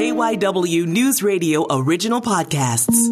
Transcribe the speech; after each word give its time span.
KYW 0.00 0.86
News 0.86 1.22
Radio 1.22 1.66
original 1.68 2.22
podcasts. 2.22 3.06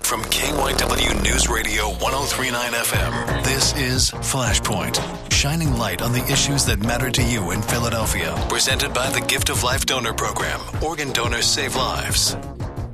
From 0.00 0.20
KYW 0.22 1.22
News 1.22 1.48
Radio 1.48 1.90
1039 1.90 2.72
FM, 2.72 3.44
this 3.44 3.76
is 3.76 4.10
Flashpoint, 4.10 5.00
shining 5.32 5.76
light 5.76 6.02
on 6.02 6.10
the 6.10 6.24
issues 6.24 6.64
that 6.66 6.80
matter 6.80 7.08
to 7.08 7.22
you 7.22 7.52
in 7.52 7.62
Philadelphia. 7.62 8.34
Presented 8.48 8.92
by 8.92 9.08
the 9.10 9.20
Gift 9.20 9.48
of 9.48 9.62
Life 9.62 9.86
Donor 9.86 10.12
Program. 10.12 10.60
Organ 10.82 11.12
donors 11.12 11.46
save 11.46 11.76
lives. 11.76 12.34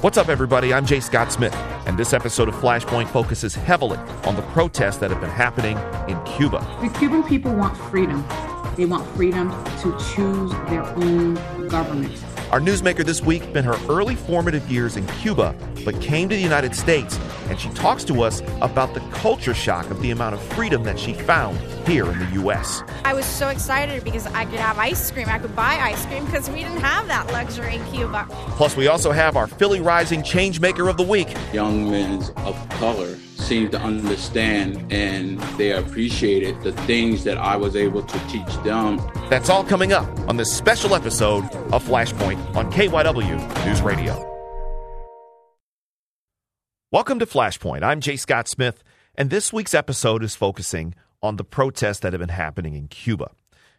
What's 0.03 0.19
up, 0.19 0.29
everybody? 0.29 0.75
I'm 0.75 0.85
Jay 0.85 1.01
Scott 1.01 1.33
Smith, 1.33 1.55
and 1.87 1.97
this 1.97 2.13
episode 2.13 2.51
of 2.51 2.55
Flashpoint 2.57 3.09
focuses 3.09 3.55
heavily 3.55 3.97
on 4.25 4.37
the 4.37 4.43
protests 4.53 4.99
that 4.99 5.11
have 5.11 5.23
been 5.23 5.31
happening 5.31 5.79
in 6.15 6.23
Cuba. 6.25 6.59
The 6.83 6.91
Cuban 6.99 7.23
people 7.23 7.55
want 7.55 7.75
freedom. 7.75 8.23
They 8.77 8.87
want 8.87 9.07
freedom 9.17 9.51
to 9.83 9.97
choose 10.15 10.51
their 10.69 10.85
own 10.97 11.35
government. 11.69 12.25
Our 12.51 12.61
newsmaker 12.61 13.05
this 13.05 13.21
week 13.21 13.43
spent 13.43 13.67
her 13.67 13.77
early 13.89 14.15
formative 14.15 14.71
years 14.71 14.97
in 14.97 15.07
Cuba, 15.07 15.57
but 15.85 16.01
came 16.01 16.29
to 16.29 16.37
the 16.37 16.43
United 16.43 16.75
States, 16.75 17.19
and 17.49 17.59
she 17.59 17.69
talks 17.71 18.05
to 18.05 18.23
us 18.23 18.43
about 18.61 18.95
the 18.95 19.01
culture 19.11 19.55
shock 19.55 19.91
of 19.91 20.01
the 20.01 20.13
amount 20.13 20.35
of 20.35 20.43
freedom 20.55 20.85
that 20.85 20.99
she 20.99 21.15
found 21.15 21.59
here 21.87 22.11
in 22.11 22.19
the 22.19 22.31
U.S. 22.35 22.83
I 23.05 23.13
was 23.13 23.25
so 23.25 23.49
excited 23.49 24.05
because 24.05 24.27
I 24.29 24.45
could 24.45 24.61
have 24.61 24.79
ice 24.79 25.11
cream. 25.11 25.29
I 25.29 25.39
could 25.39 25.57
buy 25.57 25.75
ice 25.81 26.07
cream 26.07 26.25
because 26.27 26.49
we 26.49 26.61
didn't 26.61 26.81
have 26.81 27.09
that 27.09 27.33
luxury 27.33 27.77
in 27.77 27.85
Cuba. 27.87 28.27
Plus, 28.31 28.77
we 28.77 28.87
also 28.87 29.11
have 29.11 29.37
our 29.37 29.47
Philly 29.47 29.81
Rising 29.81 30.23
Changemaker 30.23 30.89
of 30.89 30.97
the 30.97 31.03
Week. 31.03 31.35
Young 31.53 31.91
men 31.91 32.23
of 32.37 32.69
color 32.71 33.17
seem 33.45 33.71
to 33.71 33.79
understand 33.79 34.91
and 34.91 35.39
they 35.59 35.73
appreciated 35.73 36.59
the 36.63 36.73
things 36.87 37.25
that 37.25 37.37
I 37.37 37.57
was 37.57 37.77
able 37.77 38.03
to 38.03 38.19
teach 38.29 38.47
them. 38.65 39.01
That's 39.29 39.51
all 39.51 39.63
coming 39.63 39.93
up 39.93 40.09
on 40.29 40.39
this 40.39 40.51
special 40.51 40.95
episode 40.95 41.45
of 41.73 41.85
Flashpoint 41.85 42.57
on 42.57 42.73
KYW 42.73 43.67
News 43.67 43.83
Radio. 43.83 44.31
Welcome 46.91 47.19
to 47.19 47.27
Flashpoint. 47.27 47.83
I'm 47.83 48.01
Jay 48.01 48.17
Scott 48.17 48.49
Smith, 48.49 48.83
and 49.15 49.29
this 49.29 49.53
week's 49.53 49.75
episode 49.75 50.25
is 50.25 50.35
focusing 50.35 50.95
on 51.23 51.37
the 51.37 51.45
protests 51.45 51.99
that 51.99 52.15
have 52.15 52.21
been 52.21 52.31
happening 52.31 52.75
in 52.75 52.89
Cuba. 52.89 53.31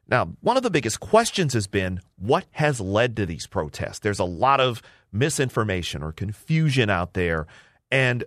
Now, 0.07 0.35
one 0.41 0.57
of 0.57 0.63
the 0.63 0.69
biggest 0.69 0.99
questions 0.99 1.53
has 1.53 1.65
been 1.65 2.01
what 2.17 2.45
has 2.51 2.79
led 2.79 3.15
to 3.15 3.25
these 3.25 3.47
protests? 3.47 3.99
There's 3.99 4.19
a 4.19 4.25
lot 4.25 4.61
of 4.61 4.83
misinformation 5.11 6.03
or 6.03 6.11
confusion 6.11 6.91
out 6.91 7.13
there. 7.13 7.47
And 7.89 8.25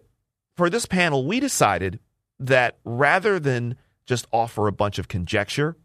for 0.58 0.68
this 0.68 0.86
panel, 0.86 1.24
we 1.24 1.38
decided 1.38 2.00
that 2.40 2.78
rather 2.84 3.38
than 3.38 3.76
just 4.06 4.26
offer 4.32 4.66
a 4.66 4.72
bunch 4.72 4.98
of 4.98 5.06
conjecture, 5.06 5.76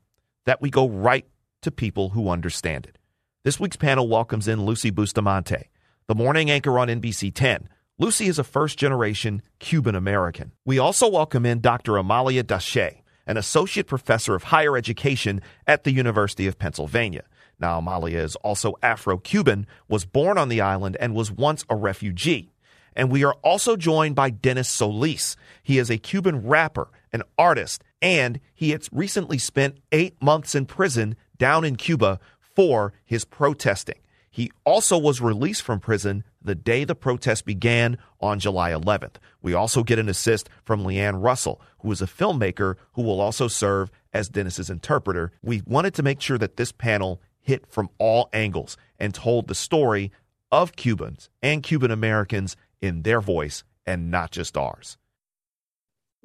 that 0.45 0.61
we 0.61 0.71
go 0.71 0.89
right 0.89 1.27
to 1.61 1.69
people 1.69 2.09
who 2.09 2.27
understand 2.27 2.87
it. 2.87 2.97
This 3.43 3.59
week's 3.59 3.77
panel 3.77 4.07
welcomes 4.09 4.47
in 4.47 4.65
Lucy 4.65 4.89
Bustamante, 4.89 5.69
the 6.07 6.15
morning 6.15 6.49
anchor 6.49 6.79
on 6.79 6.87
NBC 6.87 7.31
10. 7.31 7.69
Lucy 7.99 8.25
is 8.25 8.39
a 8.39 8.43
first 8.43 8.79
generation 8.79 9.43
Cuban 9.59 9.93
American. 9.93 10.53
We 10.65 10.79
also 10.79 11.07
welcome 11.07 11.45
in 11.45 11.61
Dr. 11.61 11.97
Amalia 11.97 12.43
Dache, 12.43 13.03
an 13.27 13.37
associate 13.37 13.85
professor 13.85 14.33
of 14.33 14.45
higher 14.45 14.75
education 14.75 15.43
at 15.67 15.83
the 15.83 15.91
University 15.91 16.47
of 16.47 16.57
Pennsylvania. 16.57 17.25
Now, 17.59 17.77
Amalia 17.77 18.21
is 18.21 18.35
also 18.37 18.73
Afro 18.81 19.19
Cuban, 19.19 19.67
was 19.87 20.03
born 20.03 20.39
on 20.39 20.49
the 20.49 20.61
island, 20.61 20.97
and 20.99 21.13
was 21.13 21.31
once 21.31 21.63
a 21.69 21.75
refugee. 21.75 22.52
And 22.95 23.11
we 23.11 23.23
are 23.23 23.35
also 23.43 23.75
joined 23.75 24.15
by 24.15 24.29
Denis 24.29 24.69
Solis. 24.69 25.35
He 25.61 25.77
is 25.79 25.89
a 25.89 25.97
Cuban 25.97 26.45
rapper, 26.45 26.89
an 27.11 27.23
artist, 27.37 27.83
and 28.01 28.39
he 28.53 28.71
has 28.71 28.89
recently 28.91 29.37
spent 29.37 29.77
eight 29.91 30.21
months 30.21 30.55
in 30.55 30.65
prison 30.65 31.15
down 31.37 31.63
in 31.63 31.75
Cuba 31.75 32.19
for 32.39 32.93
his 33.05 33.25
protesting. 33.25 33.99
He 34.29 34.51
also 34.65 34.97
was 34.97 35.21
released 35.21 35.61
from 35.61 35.79
prison 35.79 36.23
the 36.41 36.55
day 36.55 36.83
the 36.83 36.95
protest 36.95 37.45
began 37.45 37.99
on 38.19 38.39
July 38.39 38.71
11th. 38.71 39.17
We 39.43 39.53
also 39.53 39.83
get 39.83 39.99
an 39.99 40.09
assist 40.09 40.49
from 40.65 40.83
Leanne 40.83 41.23
Russell, 41.23 41.61
who 41.79 41.91
is 41.91 42.01
a 42.01 42.07
filmmaker 42.07 42.75
who 42.93 43.03
will 43.03 43.21
also 43.21 43.47
serve 43.47 43.91
as 44.11 44.29
Denis's 44.29 44.71
interpreter. 44.71 45.31
We 45.43 45.61
wanted 45.67 45.93
to 45.95 46.03
make 46.03 46.19
sure 46.19 46.39
that 46.39 46.57
this 46.57 46.71
panel 46.71 47.21
hit 47.41 47.67
from 47.67 47.89
all 47.99 48.29
angles 48.33 48.75
and 48.97 49.13
told 49.13 49.47
the 49.47 49.55
story 49.55 50.11
of 50.51 50.75
Cubans 50.75 51.29
and 51.41 51.61
Cuban 51.61 51.91
Americans 51.91 52.55
in 52.83 53.01
their 53.01 53.21
voice 53.21 53.63
and 53.85 54.11
not 54.11 54.31
just 54.31 54.57
ours. 54.57 54.97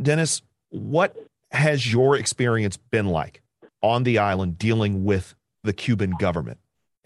Denis, 0.00 0.42
what 0.70 1.16
has 1.50 1.90
your 1.90 2.16
experience 2.16 2.76
been 2.76 3.06
like 3.06 3.40
on 3.82 4.02
the 4.02 4.18
island 4.18 4.58
dealing 4.58 5.04
with 5.04 5.34
the 5.62 5.72
Cuban 5.72 6.12
government? 6.18 6.58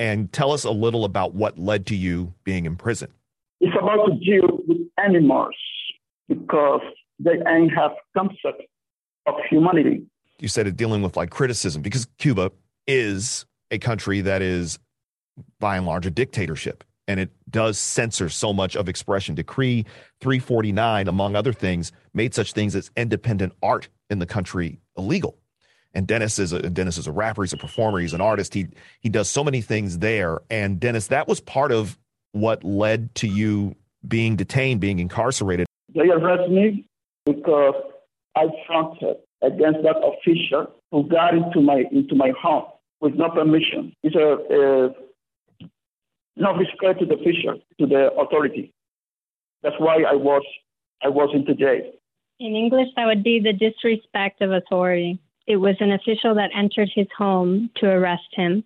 and 0.03 0.33
tell 0.33 0.51
us 0.51 0.65
a 0.65 0.71
little 0.71 1.05
about 1.05 1.33
what 1.35 1.61
led 1.61 1.87
to 1.87 1.95
you 1.95 2.35
being 2.43 2.67
in 2.67 2.75
prison. 2.75 3.09
It's 3.61 3.77
about 3.81 4.07
to 4.07 4.15
deal 4.15 4.59
with 4.67 4.79
animals 4.99 5.55
because 6.29 6.81
they 7.21 7.39
ain't 7.47 7.73
have 7.73 7.93
concept 8.17 8.63
of 9.27 9.35
humanity. 9.49 10.03
You 10.41 10.49
said 10.49 10.67
it 10.67 10.77
dealing 10.77 11.03
with 11.03 11.17
like 11.17 11.31
criticism 11.31 11.83
because 11.83 12.09
Cuba 12.19 12.51
is 12.89 13.47
a 13.71 13.79
country 13.79 14.23
that 14.23 14.43
is 14.43 14.81
by 15.61 15.77
and 15.77 15.87
large 15.87 16.05
a 16.05 16.11
dictatorship 16.11 16.83
and 17.13 17.21
it 17.21 17.31
does 17.49 17.79
censor 17.79 18.29
so 18.29 18.53
much 18.53 18.75
of 18.75 18.89
expression. 18.89 19.37
Decree 19.37 19.85
349, 20.21 21.07
among 21.07 21.37
other 21.37 21.53
things, 21.53 21.93
made 22.13 22.35
such 22.35 22.53
things 22.53 22.75
as 22.75 22.91
independent 22.97 23.53
art 23.63 23.89
in 24.11 24.19
the 24.19 24.27
country 24.27 24.81
illegal 24.97 25.39
and 25.95 26.07
Denis 26.07 26.39
is 26.39 26.53
a 26.53 26.71
Denis 26.71 26.99
is 26.99 27.07
a 27.07 27.13
rapper, 27.13 27.43
he's 27.43 27.53
a 27.53 27.57
performer, 27.57 27.99
he's 27.99 28.15
an 28.15 28.21
artist. 28.21 28.55
He 28.55 28.69
he 29.01 29.09
does 29.09 29.29
so 29.29 29.45
many 29.45 29.61
things 29.61 29.99
there. 29.99 30.41
And 30.51 30.81
Denis, 30.81 31.09
that 31.09 31.29
was 31.29 31.41
part 31.41 31.73
of 31.73 31.99
what 32.33 32.65
led 32.65 33.15
to 33.17 33.29
you 33.29 33.77
being 34.07 34.37
detained, 34.37 34.81
being 34.81 34.99
incarcerated. 34.99 35.67
They 35.95 36.09
arrested 36.09 36.51
me 36.51 36.87
because 37.27 37.75
I 38.35 38.47
fronted 38.67 39.17
against 39.43 39.83
that 39.83 39.97
official 39.97 40.73
who 40.91 41.09
got 41.09 41.35
into 41.35 41.61
my 41.61 41.85
into 41.93 42.15
my 42.15 42.33
home 42.41 42.65
with 43.01 43.15
no 43.15 43.29
permission. 43.29 43.95
It's 44.03 44.17
a, 44.17 44.39
a 44.55 44.95
no 46.37 46.55
respect 46.55 47.01
to 47.01 47.07
the 47.07 47.15
official, 47.15 47.61
to 47.79 47.87
the 47.87 48.13
authority. 48.19 48.73
That's 49.63 49.77
why 49.79 50.03
I 50.03 50.15
was 50.15 50.43
I 51.03 51.09
was 51.09 51.31
into 51.35 51.55
jail. 51.55 51.91
In 52.41 52.55
English, 52.57 52.89
that 52.97 53.07
would 53.07 53.23
be 53.23 53.41
the 53.41 53.53
disrespect 53.53 54.41
of 54.41 54.53
authority 54.53 55.21
it 55.47 55.57
was 55.57 55.77
an 55.81 55.93
official 55.93 56.35
that 56.35 56.51
entered 56.55 56.91
his 56.95 57.07
home 57.17 57.71
to 57.77 57.87
arrest 57.87 58.29
him. 58.33 58.65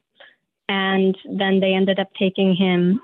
And 0.68 1.16
then 1.24 1.60
they 1.60 1.72
ended 1.72 1.98
up 1.98 2.08
taking 2.18 2.54
him 2.54 3.00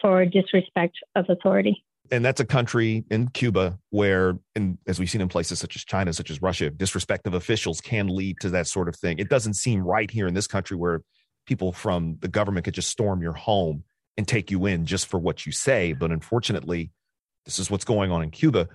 for 0.00 0.24
disrespect 0.24 0.96
of 1.16 1.26
authority. 1.28 1.84
And 2.12 2.24
that's 2.24 2.40
a 2.40 2.44
country 2.44 3.04
in 3.10 3.28
Cuba 3.28 3.78
where, 3.90 4.38
in, 4.56 4.78
as 4.86 4.98
we've 4.98 5.08
seen 5.08 5.20
in 5.20 5.28
places 5.28 5.60
such 5.60 5.76
as 5.76 5.84
China, 5.84 6.12
such 6.12 6.30
as 6.30 6.42
Russia, 6.42 6.70
disrespect 6.70 7.26
of 7.26 7.34
officials 7.34 7.80
can 7.80 8.08
lead 8.08 8.36
to 8.40 8.50
that 8.50 8.66
sort 8.66 8.88
of 8.88 8.96
thing. 8.96 9.18
It 9.18 9.28
doesn't 9.28 9.54
seem 9.54 9.82
right 9.82 10.10
here 10.10 10.26
in 10.26 10.34
this 10.34 10.46
country 10.46 10.76
where 10.76 11.02
people 11.46 11.72
from 11.72 12.16
the 12.20 12.28
government 12.28 12.64
could 12.64 12.74
just 12.74 12.88
storm 12.88 13.22
your 13.22 13.32
home 13.32 13.84
and 14.16 14.26
take 14.26 14.50
you 14.50 14.66
in 14.66 14.86
just 14.86 15.06
for 15.06 15.18
what 15.18 15.46
you 15.46 15.52
say. 15.52 15.92
But 15.92 16.10
unfortunately, 16.10 16.90
this 17.44 17.58
is 17.58 17.70
what's 17.70 17.84
going 17.84 18.10
on 18.10 18.22
in 18.22 18.30
Cuba. 18.30 18.68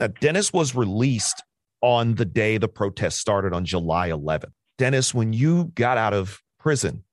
Now, 0.00 0.08
Denis 0.08 0.52
was 0.52 0.74
released 0.74 1.42
on 1.80 2.14
the 2.14 2.24
day 2.24 2.58
the 2.58 2.68
protest 2.68 3.18
started 3.18 3.52
on 3.52 3.64
July 3.64 4.08
11th. 4.10 4.52
Denis, 4.78 5.14
when 5.14 5.32
you 5.32 5.72
got 5.74 5.98
out 5.98 6.14
of 6.14 6.42
prison, 6.58 7.04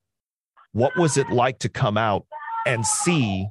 what 0.71 0.95
was 0.97 1.17
it 1.17 1.29
like 1.29 1.59
to 1.59 1.69
come 1.69 1.97
out 1.97 2.25
and 2.65 2.85
see 2.85 3.47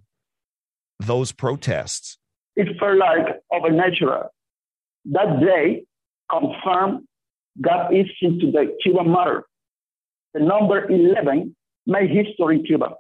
those 0.99 1.33
protests? 1.33 2.19
It 2.57 2.69
felt 2.79 2.97
like 2.97 3.41
overnatural. 3.53 4.29
That 5.07 5.41
day 5.41 5.85
confirmed 6.31 7.07
God 7.61 7.95
is 7.95 8.07
into 8.23 8.51
the 8.51 8.77
Cuban 8.83 9.11
matter. 9.11 9.45
The 10.35 10.41
number 10.41 10.89
11 10.89 11.54
made 11.87 12.10
history 12.10 12.57
in 12.57 12.65
Cuba. 12.65 12.95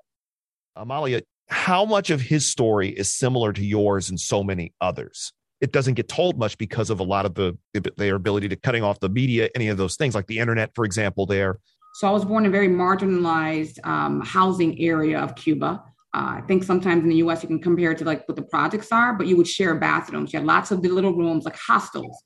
Amalia, 0.76 1.22
how 1.48 1.84
much 1.84 2.10
of 2.10 2.20
his 2.20 2.46
story 2.46 2.90
is 2.90 3.10
similar 3.10 3.52
to 3.52 3.64
yours 3.64 4.10
and 4.10 4.18
so 4.18 4.42
many 4.42 4.72
others? 4.80 5.32
it 5.60 5.72
doesn't 5.72 5.94
get 5.94 6.08
told 6.08 6.38
much 6.38 6.56
because 6.58 6.90
of 6.90 7.00
a 7.00 7.02
lot 7.02 7.26
of 7.26 7.34
the 7.34 7.56
their 7.96 8.16
ability 8.16 8.48
to 8.48 8.56
cutting 8.56 8.82
off 8.82 9.00
the 9.00 9.08
media, 9.08 9.48
any 9.54 9.68
of 9.68 9.76
those 9.76 9.96
things, 9.96 10.14
like 10.14 10.26
the 10.26 10.38
internet, 10.38 10.70
for 10.74 10.84
example. 10.84 11.26
There. 11.26 11.58
So 11.94 12.08
I 12.08 12.10
was 12.10 12.24
born 12.24 12.44
in 12.44 12.50
a 12.50 12.52
very 12.52 12.68
marginalized 12.68 13.84
um, 13.84 14.20
housing 14.22 14.80
area 14.80 15.20
of 15.20 15.34
Cuba. 15.34 15.82
Uh, 16.12 16.38
I 16.38 16.42
think 16.48 16.64
sometimes 16.64 17.02
in 17.02 17.08
the 17.08 17.16
U.S. 17.16 17.42
you 17.42 17.48
can 17.48 17.60
compare 17.60 17.92
it 17.92 17.98
to 17.98 18.04
like 18.04 18.26
what 18.26 18.36
the 18.36 18.42
projects 18.42 18.90
are, 18.90 19.14
but 19.14 19.26
you 19.26 19.36
would 19.36 19.46
share 19.46 19.74
bathrooms. 19.76 20.32
You 20.32 20.38
had 20.40 20.46
lots 20.46 20.70
of 20.70 20.82
the 20.82 20.88
little 20.88 21.12
rooms, 21.12 21.44
like 21.44 21.56
hostels. 21.56 22.16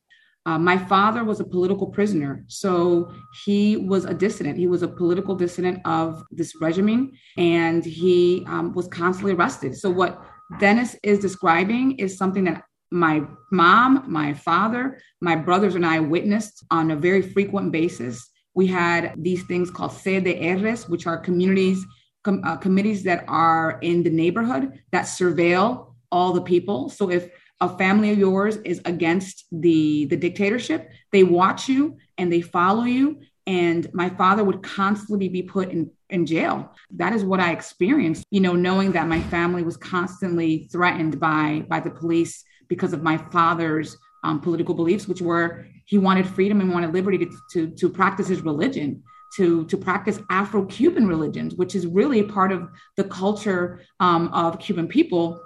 Uh, 0.46 0.58
my 0.58 0.76
father 0.76 1.24
was 1.24 1.40
a 1.40 1.44
political 1.44 1.86
prisoner, 1.86 2.44
so 2.48 3.10
he 3.44 3.76
was 3.76 4.04
a 4.04 4.12
dissident. 4.12 4.58
He 4.58 4.66
was 4.66 4.82
a 4.82 4.88
political 4.88 5.34
dissident 5.34 5.80
of 5.86 6.22
this 6.30 6.54
regime, 6.60 7.12
and 7.38 7.82
he 7.84 8.44
um, 8.46 8.74
was 8.74 8.86
constantly 8.88 9.32
arrested. 9.32 9.74
So 9.76 9.88
what 9.88 10.22
Denis 10.60 10.96
is 11.02 11.18
describing 11.18 11.98
is 11.98 12.18
something 12.18 12.44
that 12.44 12.62
my 12.90 13.22
mom, 13.50 14.04
my 14.06 14.34
father, 14.34 15.00
my 15.20 15.34
brothers, 15.34 15.74
and 15.74 15.86
I 15.86 15.98
witnessed 16.00 16.64
on 16.70 16.90
a 16.90 16.96
very 16.96 17.22
frequent 17.22 17.72
basis. 17.72 18.30
We 18.54 18.66
had 18.66 19.14
these 19.16 19.44
things 19.44 19.70
called 19.70 19.92
CDRs, 19.92 20.88
which 20.88 21.06
are 21.06 21.16
communities 21.16 21.84
com, 22.24 22.40
uh, 22.44 22.56
committees 22.56 23.02
that 23.04 23.24
are 23.28 23.78
in 23.82 24.02
the 24.02 24.10
neighborhood 24.10 24.80
that 24.90 25.04
surveil 25.04 25.94
all 26.10 26.32
the 26.32 26.42
people. 26.42 26.88
So 26.88 27.10
if 27.10 27.28
a 27.64 27.78
family 27.78 28.10
of 28.10 28.18
yours 28.18 28.56
is 28.64 28.80
against 28.84 29.46
the 29.50 30.04
the 30.06 30.16
dictatorship, 30.16 30.90
they 31.12 31.24
watch 31.24 31.68
you 31.68 31.96
and 32.18 32.32
they 32.32 32.40
follow 32.40 32.84
you. 32.84 33.20
And 33.46 33.82
my 33.92 34.08
father 34.08 34.42
would 34.42 34.62
constantly 34.62 35.28
be 35.28 35.42
put 35.42 35.70
in, 35.70 35.90
in 36.08 36.24
jail. 36.24 36.72
That 36.96 37.12
is 37.12 37.24
what 37.24 37.40
I 37.40 37.52
experienced, 37.52 38.24
you 38.30 38.40
know, 38.40 38.54
knowing 38.54 38.92
that 38.92 39.06
my 39.06 39.20
family 39.34 39.62
was 39.62 39.76
constantly 39.76 40.68
threatened 40.72 41.18
by 41.18 41.64
by 41.68 41.80
the 41.80 41.90
police 41.90 42.44
because 42.68 42.92
of 42.92 43.02
my 43.02 43.16
father's 43.16 43.96
um, 44.22 44.40
political 44.40 44.74
beliefs, 44.74 45.06
which 45.08 45.20
were 45.20 45.66
he 45.86 45.98
wanted 45.98 46.26
freedom 46.26 46.60
and 46.60 46.72
wanted 46.72 46.94
liberty 46.94 47.18
to, 47.18 47.30
to, 47.52 47.70
to 47.70 47.88
practice 47.90 48.28
his 48.28 48.40
religion 48.40 49.02
to, 49.36 49.64
to 49.66 49.76
practice 49.76 50.20
Afro-Cuban 50.30 51.06
religions, 51.06 51.56
which 51.56 51.74
is 51.74 51.86
really 51.86 52.22
part 52.22 52.52
of 52.52 52.68
the 52.96 53.04
culture 53.04 53.80
um, 54.00 54.28
of 54.28 54.60
Cuban 54.60 54.86
people, 54.86 55.40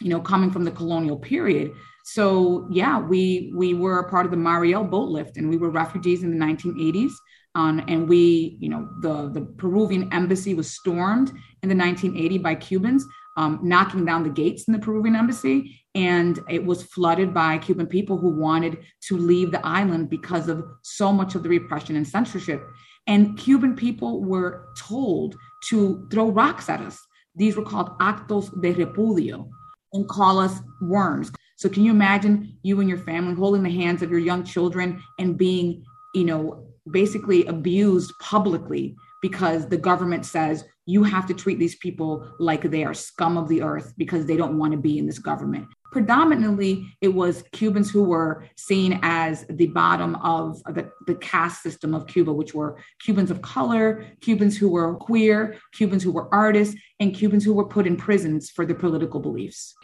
you 0.00 0.08
know, 0.08 0.20
coming 0.20 0.50
from 0.50 0.64
the 0.64 0.70
colonial 0.70 1.16
period. 1.16 1.72
So 2.04 2.66
yeah, 2.70 2.98
we 2.98 3.52
we 3.54 3.74
were 3.74 3.98
a 3.98 4.08
part 4.08 4.24
of 4.24 4.30
the 4.30 4.36
Mariel 4.38 4.84
boat 4.84 5.10
lift, 5.10 5.36
and 5.36 5.50
we 5.50 5.58
were 5.58 5.70
refugees 5.70 6.22
in 6.22 6.30
the 6.36 6.44
1980s. 6.44 7.12
Um, 7.54 7.84
and 7.88 8.08
we, 8.08 8.56
you 8.60 8.68
know, 8.68 8.88
the 9.00 9.28
the 9.28 9.42
Peruvian 9.42 10.12
embassy 10.12 10.54
was 10.54 10.70
stormed 10.70 11.28
in 11.62 11.68
the 11.68 11.74
1980 11.74 12.38
by 12.38 12.54
Cubans, 12.54 13.04
um, 13.36 13.60
knocking 13.62 14.04
down 14.04 14.22
the 14.22 14.30
gates 14.30 14.68
in 14.68 14.72
the 14.72 14.78
Peruvian 14.78 15.16
embassy, 15.16 15.78
and 15.94 16.38
it 16.48 16.64
was 16.64 16.84
flooded 16.84 17.34
by 17.34 17.58
Cuban 17.58 17.86
people 17.86 18.16
who 18.16 18.30
wanted 18.30 18.78
to 19.08 19.16
leave 19.18 19.50
the 19.50 19.66
island 19.66 20.08
because 20.08 20.48
of 20.48 20.64
so 20.82 21.12
much 21.12 21.34
of 21.34 21.42
the 21.42 21.48
repression 21.48 21.96
and 21.96 22.06
censorship. 22.06 22.64
And 23.06 23.36
Cuban 23.36 23.74
people 23.74 24.22
were 24.24 24.68
told 24.78 25.36
to 25.68 26.06
throw 26.10 26.30
rocks 26.30 26.68
at 26.68 26.80
us. 26.80 26.98
These 27.34 27.56
were 27.56 27.64
called 27.64 27.98
actos 27.98 28.50
de 28.62 28.72
repudio 28.72 29.50
and 29.92 30.08
call 30.08 30.38
us 30.38 30.60
worms. 30.80 31.30
So 31.56 31.68
can 31.68 31.84
you 31.84 31.90
imagine 31.90 32.56
you 32.62 32.80
and 32.80 32.88
your 32.88 32.98
family 32.98 33.34
holding 33.34 33.62
the 33.62 33.70
hands 33.70 34.02
of 34.02 34.10
your 34.10 34.20
young 34.20 34.44
children 34.44 35.02
and 35.18 35.36
being, 35.36 35.84
you 36.14 36.24
know, 36.24 36.66
basically 36.90 37.44
abused 37.46 38.12
publicly 38.20 38.96
because 39.20 39.66
the 39.66 39.76
government 39.76 40.24
says 40.24 40.64
you 40.86 41.02
have 41.02 41.26
to 41.26 41.34
treat 41.34 41.58
these 41.58 41.76
people 41.76 42.32
like 42.38 42.62
they 42.62 42.84
are 42.84 42.94
scum 42.94 43.36
of 43.36 43.48
the 43.48 43.62
earth 43.62 43.92
because 43.98 44.24
they 44.24 44.36
don't 44.36 44.56
want 44.56 44.72
to 44.72 44.78
be 44.78 44.98
in 44.98 45.06
this 45.06 45.18
government 45.18 45.66
predominantly 45.90 46.86
it 47.00 47.08
was 47.08 47.44
Cubans 47.52 47.90
who 47.90 48.02
were 48.02 48.44
seen 48.56 48.98
as 49.02 49.46
the 49.48 49.66
bottom 49.66 50.16
of 50.16 50.62
the, 50.64 50.90
the 51.06 51.14
caste 51.16 51.62
system 51.62 51.94
of 51.94 52.06
Cuba, 52.06 52.32
which 52.32 52.54
were 52.54 52.78
Cubans 53.00 53.30
of 53.30 53.42
color, 53.42 54.04
Cubans 54.20 54.56
who 54.56 54.68
were 54.68 54.94
queer, 54.96 55.56
Cubans 55.72 56.02
who 56.02 56.12
were 56.12 56.32
artists, 56.32 56.76
and 57.00 57.14
Cubans 57.14 57.44
who 57.44 57.54
were 57.54 57.66
put 57.66 57.86
in 57.86 57.96
prisons 57.96 58.50
for 58.50 58.66
their 58.66 58.76
political 58.76 59.20
beliefs. 59.20 59.74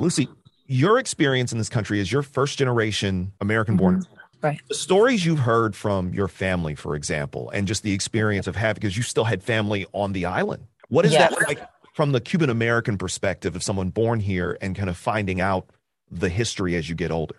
Lucy, 0.00 0.28
your 0.66 0.98
experience 0.98 1.52
in 1.52 1.58
this 1.58 1.68
country 1.68 2.00
is 2.00 2.10
your 2.10 2.22
first 2.22 2.58
generation 2.58 3.32
American 3.40 3.76
born. 3.76 4.00
Mm-hmm. 4.00 4.14
Right. 4.42 4.60
The 4.68 4.74
stories 4.74 5.26
you've 5.26 5.40
heard 5.40 5.76
from 5.76 6.14
your 6.14 6.26
family, 6.26 6.74
for 6.74 6.96
example, 6.96 7.50
and 7.50 7.68
just 7.68 7.82
the 7.82 7.92
experience 7.92 8.46
of 8.46 8.56
having, 8.56 8.80
because 8.80 8.96
you 8.96 9.02
still 9.02 9.24
had 9.24 9.42
family 9.42 9.86
on 9.92 10.12
the 10.12 10.24
island. 10.24 10.66
What 10.88 11.04
is 11.04 11.12
yes. 11.12 11.30
that 11.30 11.46
like 11.46 11.60
from 11.92 12.12
the 12.12 12.20
Cuban 12.22 12.48
American 12.48 12.96
perspective 12.96 13.54
of 13.54 13.62
someone 13.62 13.90
born 13.90 14.18
here 14.18 14.56
and 14.62 14.74
kind 14.74 14.88
of 14.88 14.96
finding 14.96 15.42
out 15.42 15.68
the 16.10 16.30
history 16.30 16.74
as 16.76 16.88
you 16.88 16.94
get 16.94 17.10
older? 17.10 17.36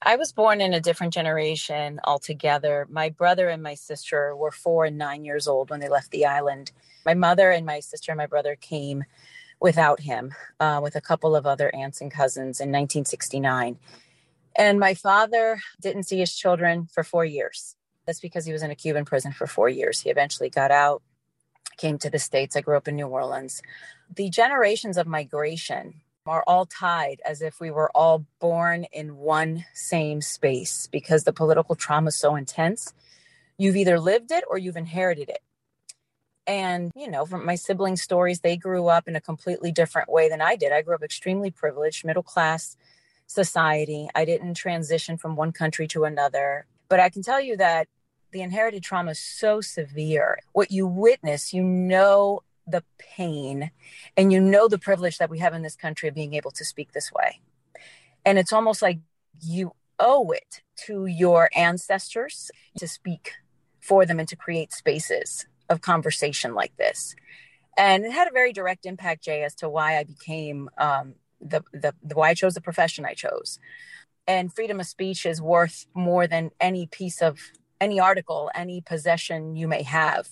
I 0.00 0.14
was 0.14 0.32
born 0.32 0.60
in 0.60 0.74
a 0.74 0.80
different 0.80 1.12
generation 1.12 2.00
altogether. 2.04 2.86
My 2.88 3.08
brother 3.08 3.48
and 3.48 3.62
my 3.62 3.74
sister 3.74 4.36
were 4.36 4.52
four 4.52 4.84
and 4.84 4.96
nine 4.96 5.24
years 5.24 5.48
old 5.48 5.70
when 5.70 5.80
they 5.80 5.88
left 5.88 6.12
the 6.12 6.26
island. 6.26 6.70
My 7.04 7.14
mother 7.14 7.50
and 7.50 7.66
my 7.66 7.80
sister 7.80 8.12
and 8.12 8.18
my 8.18 8.26
brother 8.26 8.56
came 8.56 9.04
without 9.62 10.00
him, 10.00 10.34
uh, 10.60 10.80
with 10.82 10.96
a 10.96 11.00
couple 11.00 11.36
of 11.36 11.46
other 11.46 11.74
aunts 11.74 12.00
and 12.00 12.10
cousins 12.10 12.60
in 12.60 12.68
1969. 12.68 13.78
And 14.56 14.78
my 14.78 14.92
father 14.92 15.60
didn't 15.80 16.02
see 16.02 16.18
his 16.18 16.34
children 16.36 16.88
for 16.92 17.04
four 17.04 17.24
years. 17.24 17.76
That's 18.06 18.20
because 18.20 18.44
he 18.44 18.52
was 18.52 18.62
in 18.62 18.70
a 18.70 18.74
Cuban 18.74 19.04
prison 19.04 19.32
for 19.32 19.46
four 19.46 19.68
years. 19.68 20.00
He 20.00 20.10
eventually 20.10 20.50
got 20.50 20.70
out 20.70 21.02
came 21.78 21.98
to 21.98 22.10
the 22.10 22.18
States. 22.18 22.54
I 22.54 22.60
grew 22.60 22.76
up 22.76 22.88
in 22.88 22.96
New 22.96 23.06
Orleans. 23.06 23.62
The 24.14 24.28
generations 24.28 24.98
of 24.98 25.06
migration 25.06 26.02
are 26.26 26.44
all 26.46 26.66
tied 26.66 27.20
as 27.26 27.42
if 27.42 27.60
we 27.60 27.70
were 27.70 27.90
all 27.94 28.26
born 28.40 28.84
in 28.92 29.16
one 29.16 29.64
same 29.74 30.20
space 30.20 30.86
because 30.86 31.24
the 31.24 31.32
political 31.32 31.74
trauma 31.74 32.08
is 32.08 32.16
so 32.16 32.36
intense. 32.36 32.92
You've 33.58 33.76
either 33.76 33.98
lived 33.98 34.30
it 34.30 34.44
or 34.48 34.58
you've 34.58 34.76
inherited 34.76 35.28
it. 35.28 35.40
And, 36.46 36.90
you 36.96 37.08
know, 37.08 37.24
from 37.24 37.46
my 37.46 37.54
sibling 37.54 37.96
stories, 37.96 38.40
they 38.40 38.56
grew 38.56 38.88
up 38.88 39.06
in 39.06 39.14
a 39.14 39.20
completely 39.20 39.70
different 39.70 40.10
way 40.10 40.28
than 40.28 40.40
I 40.40 40.56
did. 40.56 40.72
I 40.72 40.82
grew 40.82 40.94
up 40.94 41.02
extremely 41.02 41.50
privileged, 41.50 42.04
middle 42.04 42.22
class 42.22 42.76
society. 43.26 44.08
I 44.14 44.24
didn't 44.24 44.54
transition 44.54 45.16
from 45.16 45.36
one 45.36 45.52
country 45.52 45.86
to 45.88 46.04
another. 46.04 46.66
But 46.88 47.00
I 47.00 47.10
can 47.10 47.22
tell 47.22 47.40
you 47.40 47.56
that 47.58 47.88
the 48.32 48.42
inherited 48.42 48.82
trauma 48.82 49.12
is 49.12 49.20
so 49.20 49.60
severe. 49.60 50.38
What 50.52 50.70
you 50.70 50.86
witness, 50.86 51.52
you 51.52 51.62
know 51.62 52.42
the 52.66 52.84
pain 52.98 53.70
and 54.16 54.32
you 54.32 54.40
know 54.40 54.68
the 54.68 54.78
privilege 54.78 55.18
that 55.18 55.30
we 55.30 55.38
have 55.40 55.54
in 55.54 55.62
this 55.62 55.76
country 55.76 56.08
of 56.08 56.14
being 56.14 56.34
able 56.34 56.50
to 56.52 56.64
speak 56.64 56.92
this 56.92 57.12
way. 57.12 57.40
And 58.24 58.38
it's 58.38 58.52
almost 58.52 58.82
like 58.82 59.00
you 59.40 59.72
owe 59.98 60.30
it 60.30 60.62
to 60.86 61.06
your 61.06 61.50
ancestors 61.54 62.50
to 62.78 62.88
speak 62.88 63.34
for 63.80 64.06
them 64.06 64.18
and 64.18 64.28
to 64.28 64.36
create 64.36 64.72
spaces 64.72 65.46
of 65.72 65.80
conversation 65.80 66.54
like 66.54 66.76
this. 66.76 67.16
And 67.76 68.04
it 68.04 68.12
had 68.12 68.28
a 68.28 68.32
very 68.32 68.52
direct 68.52 68.86
impact, 68.86 69.24
Jay, 69.24 69.42
as 69.42 69.54
to 69.56 69.68
why 69.68 69.98
I 69.98 70.04
became 70.04 70.68
um, 70.78 71.14
the, 71.40 71.62
the, 71.72 71.94
the 72.02 72.14
why 72.14 72.30
I 72.30 72.34
chose 72.34 72.54
the 72.54 72.60
profession 72.60 73.04
I 73.04 73.14
chose. 73.14 73.58
And 74.26 74.54
freedom 74.54 74.78
of 74.78 74.86
speech 74.86 75.26
is 75.26 75.42
worth 75.42 75.86
more 75.94 76.26
than 76.26 76.50
any 76.60 76.86
piece 76.86 77.20
of 77.20 77.40
any 77.80 77.98
article, 77.98 78.50
any 78.54 78.80
possession 78.80 79.56
you 79.56 79.66
may 79.66 79.82
have. 79.82 80.28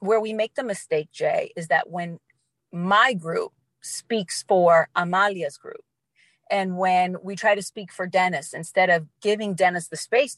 Where 0.00 0.20
we 0.20 0.32
make 0.32 0.54
the 0.54 0.64
mistake, 0.64 1.12
Jay, 1.12 1.52
is 1.56 1.68
that 1.68 1.90
when 1.90 2.18
my 2.72 3.14
group 3.14 3.52
speaks 3.80 4.44
for 4.48 4.88
Amalia's 4.96 5.58
group, 5.58 5.84
and 6.50 6.78
when 6.78 7.16
we 7.22 7.36
try 7.36 7.54
to 7.54 7.62
speak 7.62 7.92
for 7.92 8.06
Denis 8.06 8.54
instead 8.54 8.90
of 8.90 9.06
giving 9.20 9.54
Denis 9.54 9.88
the 9.88 9.96
space, 9.96 10.36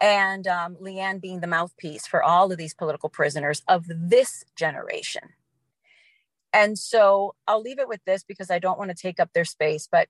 and 0.00 0.46
um, 0.46 0.76
Leanne 0.76 1.20
being 1.20 1.40
the 1.40 1.46
mouthpiece 1.46 2.06
for 2.06 2.22
all 2.22 2.50
of 2.50 2.58
these 2.58 2.74
political 2.74 3.08
prisoners 3.08 3.62
of 3.68 3.84
this 3.88 4.44
generation. 4.56 5.22
And 6.52 6.78
so 6.78 7.34
I'll 7.48 7.62
leave 7.62 7.78
it 7.78 7.88
with 7.88 8.00
this 8.04 8.22
because 8.22 8.50
I 8.50 8.58
don't 8.58 8.78
want 8.78 8.90
to 8.90 8.96
take 8.96 9.18
up 9.18 9.32
their 9.32 9.44
space. 9.44 9.88
But 9.90 10.08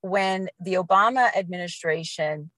when 0.00 0.48
the 0.58 0.74
Obama 0.74 1.34
administration 1.36 2.50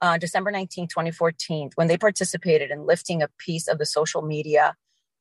uh, 0.00 0.18
December 0.18 0.50
19, 0.50 0.88
2014, 0.88 1.70
when 1.76 1.88
they 1.88 1.96
participated 1.96 2.70
in 2.70 2.84
lifting 2.84 3.22
a 3.22 3.28
piece 3.38 3.68
of 3.68 3.78
the 3.78 3.86
social 3.86 4.20
media 4.20 4.74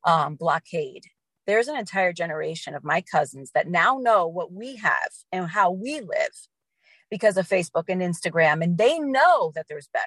um, 0.06 0.36
blockade. 0.36 1.06
There's 1.46 1.68
an 1.68 1.76
entire 1.76 2.14
generation 2.14 2.74
of 2.76 2.84
my 2.84 3.02
cousins 3.02 3.52
that 3.54 3.68
now 3.68 3.98
know 4.02 4.28
what 4.28 4.52
we 4.52 4.78
have 4.78 5.12
and 5.32 5.48
how 5.50 5.72
we 5.72 6.00
live 6.00 6.48
because 7.10 7.38
of 7.38 7.48
Facebook 7.48 7.86
and 7.90 8.02
Instagram, 8.02 8.64
and 8.64 8.78
they 8.78 8.98
know 8.98 9.52
that 9.56 9.68
there's 9.68 9.88
better, 9.94 10.06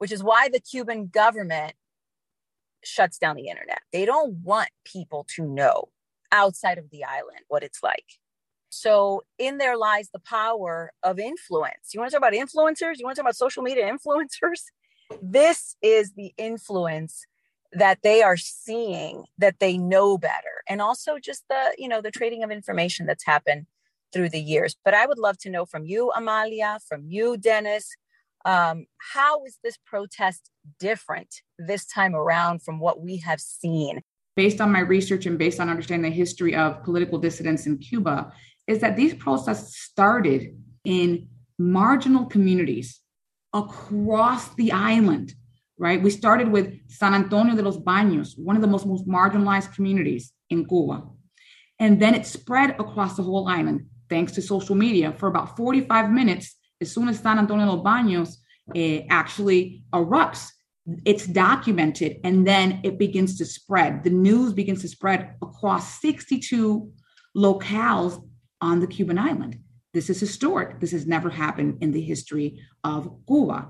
which 0.00 0.12
is 0.12 0.24
why 0.24 0.48
the 0.48 0.60
Cuban 0.60 1.08
government 1.08 1.74
shuts 2.82 3.18
down 3.18 3.36
the 3.36 3.48
internet. 3.48 3.82
They 3.92 4.06
don't 4.06 4.32
want 4.42 4.70
people 4.84 5.26
to 5.36 5.44
know 5.44 5.90
outside 6.32 6.78
of 6.78 6.88
the 6.90 7.04
island 7.04 7.40
what 7.48 7.62
it's 7.62 7.82
like. 7.82 8.06
So 8.70 9.24
in 9.38 9.58
there 9.58 9.76
lies 9.76 10.08
the 10.10 10.20
power 10.20 10.92
of 11.02 11.18
influence. 11.18 11.92
You 11.92 12.00
want 12.00 12.12
to 12.12 12.18
talk 12.18 12.26
about 12.26 12.32
influencers? 12.32 12.98
You 12.98 13.04
want 13.04 13.16
to 13.16 13.22
talk 13.22 13.26
about 13.26 13.36
social 13.36 13.62
media 13.62 13.92
influencers? 13.92 14.62
This 15.20 15.74
is 15.82 16.12
the 16.12 16.32
influence 16.38 17.26
that 17.72 17.98
they 18.02 18.22
are 18.22 18.36
seeing 18.36 19.24
that 19.38 19.58
they 19.58 19.76
know 19.76 20.16
better 20.16 20.62
and 20.68 20.80
also 20.80 21.18
just 21.18 21.44
the 21.48 21.74
you 21.78 21.88
know 21.88 22.00
the 22.00 22.10
trading 22.10 22.42
of 22.42 22.50
information 22.50 23.06
that's 23.06 23.24
happened 23.24 23.66
through 24.12 24.28
the 24.28 24.40
years 24.40 24.76
but 24.84 24.94
i 24.94 25.06
would 25.06 25.18
love 25.18 25.38
to 25.38 25.50
know 25.50 25.64
from 25.64 25.84
you 25.84 26.10
amalia 26.16 26.78
from 26.88 27.04
you 27.06 27.36
denis 27.36 27.94
um, 28.44 28.86
how 29.14 29.44
is 29.44 29.58
this 29.62 29.76
protest 29.84 30.50
different 30.78 31.42
this 31.58 31.86
time 31.86 32.14
around 32.14 32.62
from 32.62 32.80
what 32.80 33.00
we 33.00 33.18
have 33.18 33.40
seen 33.40 34.00
based 34.36 34.60
on 34.60 34.72
my 34.72 34.80
research 34.80 35.26
and 35.26 35.38
based 35.38 35.60
on 35.60 35.68
understanding 35.68 36.10
the 36.10 36.16
history 36.16 36.54
of 36.54 36.82
political 36.84 37.18
dissidents 37.18 37.66
in 37.66 37.76
cuba 37.78 38.32
is 38.66 38.80
that 38.80 38.96
these 38.96 39.14
protests 39.14 39.82
started 39.82 40.56
in 40.84 41.28
marginal 41.58 42.24
communities 42.24 43.00
across 43.52 44.54
the 44.54 44.72
island, 44.72 45.34
right? 45.78 46.02
We 46.02 46.10
started 46.10 46.50
with 46.50 46.78
San 46.88 47.14
Antonio 47.14 47.54
de 47.54 47.62
los 47.62 47.78
Baños, 47.78 48.38
one 48.38 48.56
of 48.56 48.62
the 48.62 48.68
most, 48.68 48.86
most 48.86 49.06
marginalized 49.06 49.74
communities 49.74 50.32
in 50.50 50.66
Cuba. 50.66 51.02
And 51.78 52.00
then 52.00 52.14
it 52.14 52.26
spread 52.26 52.70
across 52.78 53.16
the 53.16 53.22
whole 53.22 53.48
island 53.48 53.86
thanks 54.08 54.32
to 54.32 54.42
social 54.42 54.74
media 54.74 55.12
for 55.12 55.28
about 55.28 55.56
45 55.56 56.10
minutes. 56.10 56.56
As 56.80 56.92
soon 56.92 57.08
as 57.08 57.18
San 57.18 57.38
Antonio 57.38 57.66
los 57.66 57.84
Baños 57.84 58.36
uh, 58.74 59.04
actually 59.10 59.82
erupts, 59.92 60.48
it's 61.04 61.26
documented 61.26 62.18
and 62.24 62.46
then 62.46 62.80
it 62.82 62.98
begins 62.98 63.36
to 63.38 63.44
spread. 63.44 64.02
The 64.02 64.10
news 64.10 64.52
begins 64.52 64.80
to 64.82 64.88
spread 64.88 65.34
across 65.42 66.00
62 66.00 66.90
locales 67.36 68.22
on 68.60 68.80
the 68.80 68.86
Cuban 68.86 69.18
island. 69.18 69.58
This 69.92 70.08
is 70.08 70.20
historic. 70.20 70.80
This 70.80 70.92
has 70.92 71.06
never 71.06 71.30
happened 71.30 71.78
in 71.80 71.92
the 71.92 72.00
history 72.00 72.60
of 72.84 73.10
Cuba. 73.26 73.68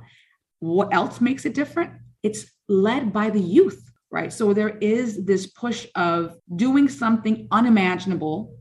What 0.60 0.92
else 0.94 1.20
makes 1.20 1.44
it 1.44 1.54
different? 1.54 1.92
It's 2.22 2.46
led 2.68 3.12
by 3.12 3.30
the 3.30 3.40
youth, 3.40 3.90
right? 4.10 4.32
So 4.32 4.52
there 4.52 4.76
is 4.78 5.24
this 5.24 5.46
push 5.46 5.86
of 5.94 6.36
doing 6.54 6.88
something 6.88 7.48
unimaginable 7.50 8.54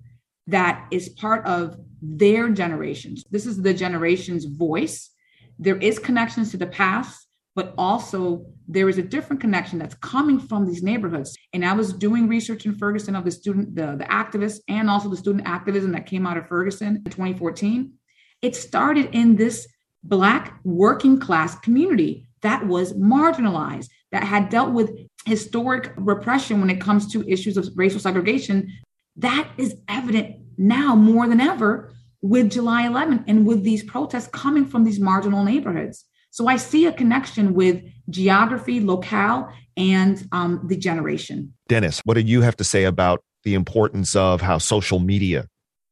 that 0.48 0.88
is 0.92 1.10
part 1.10 1.46
of 1.46 1.78
their 2.02 2.50
generations. 2.50 3.24
This 3.30 3.46
is 3.46 3.62
the 3.62 3.74
generation's 3.74 4.46
voice. 4.46 5.10
There 5.58 5.78
is 5.78 6.00
connections 6.00 6.52
to 6.52 6.58
the 6.58 6.68
past, 6.68 7.28
but 7.56 7.74
also 7.78 8.46
there 8.68 8.88
is 8.88 8.98
a 8.98 9.04
different 9.04 9.42
connection 9.42 9.80
that's 9.80 9.96
coming 9.96 10.40
from 10.40 10.66
these 10.66 10.84
neighborhoods. 10.84 11.36
And 11.54 11.66
I 11.66 11.74
was 11.74 11.92
doing 11.92 12.28
research 12.28 12.66
in 12.66 12.76
Ferguson 12.76 13.16
of 13.16 13.26
the 13.26 13.32
student, 13.32 13.76
the, 13.76 13.96
the 13.98 14.06
activists, 14.06 14.60
and 14.68 14.90
also 14.90 15.10
the 15.10 15.18
student 15.18 15.48
activism 15.48 15.92
that 15.92 16.06
came 16.06 16.26
out 16.26 16.38
of 16.38 16.48
Ferguson 16.48 16.98
in 16.98 17.04
2014. 17.04 17.94
It 18.42 18.56
started 18.56 19.10
in 19.14 19.36
this 19.36 19.68
Black 20.04 20.60
working 20.64 21.20
class 21.20 21.60
community 21.60 22.30
that 22.42 22.66
was 22.66 22.94
marginalized, 22.94 23.90
that 24.12 24.24
had 24.24 24.50
dealt 24.50 24.72
with 24.72 24.92
historic 25.26 25.92
repression 25.98 26.62
when 26.62 26.70
it 26.70 26.80
comes 26.80 27.12
to 27.12 27.28
issues 27.30 27.58
of 27.58 27.68
racial 27.76 28.00
segregation. 28.00 28.72
That 29.18 29.50
is 29.58 29.76
evident 29.90 30.39
now 30.60 30.96
more 30.96 31.28
than 31.28 31.40
ever 31.40 31.92
with 32.22 32.52
July 32.52 32.86
11 32.86 33.24
and 33.28 33.48
with 33.48 33.64
these 33.64 33.82
protests 33.84 34.28
coming 34.28 34.66
from 34.66 34.84
these 34.84 35.00
marginal 35.00 35.44
neighborhoods. 35.44 36.06
So 36.32 36.48
I 36.48 36.58
see 36.58 36.86
a 36.86 36.92
connection 36.92 37.54
with 37.54 37.82
geography, 38.10 38.80
locale, 38.80 39.50
and 39.78 40.28
um, 40.32 40.62
the 40.68 40.78
generation. 40.78 41.54
Denis, 41.68 42.02
what 42.04 42.16
do 42.16 42.22
you 42.22 42.42
have 42.42 42.58
to 42.58 42.64
say 42.64 42.84
about 42.84 43.24
the 43.44 43.56
importance 43.56 44.16
of 44.16 44.42
how 44.42 44.58
social 44.58 45.00
media 45.00 45.48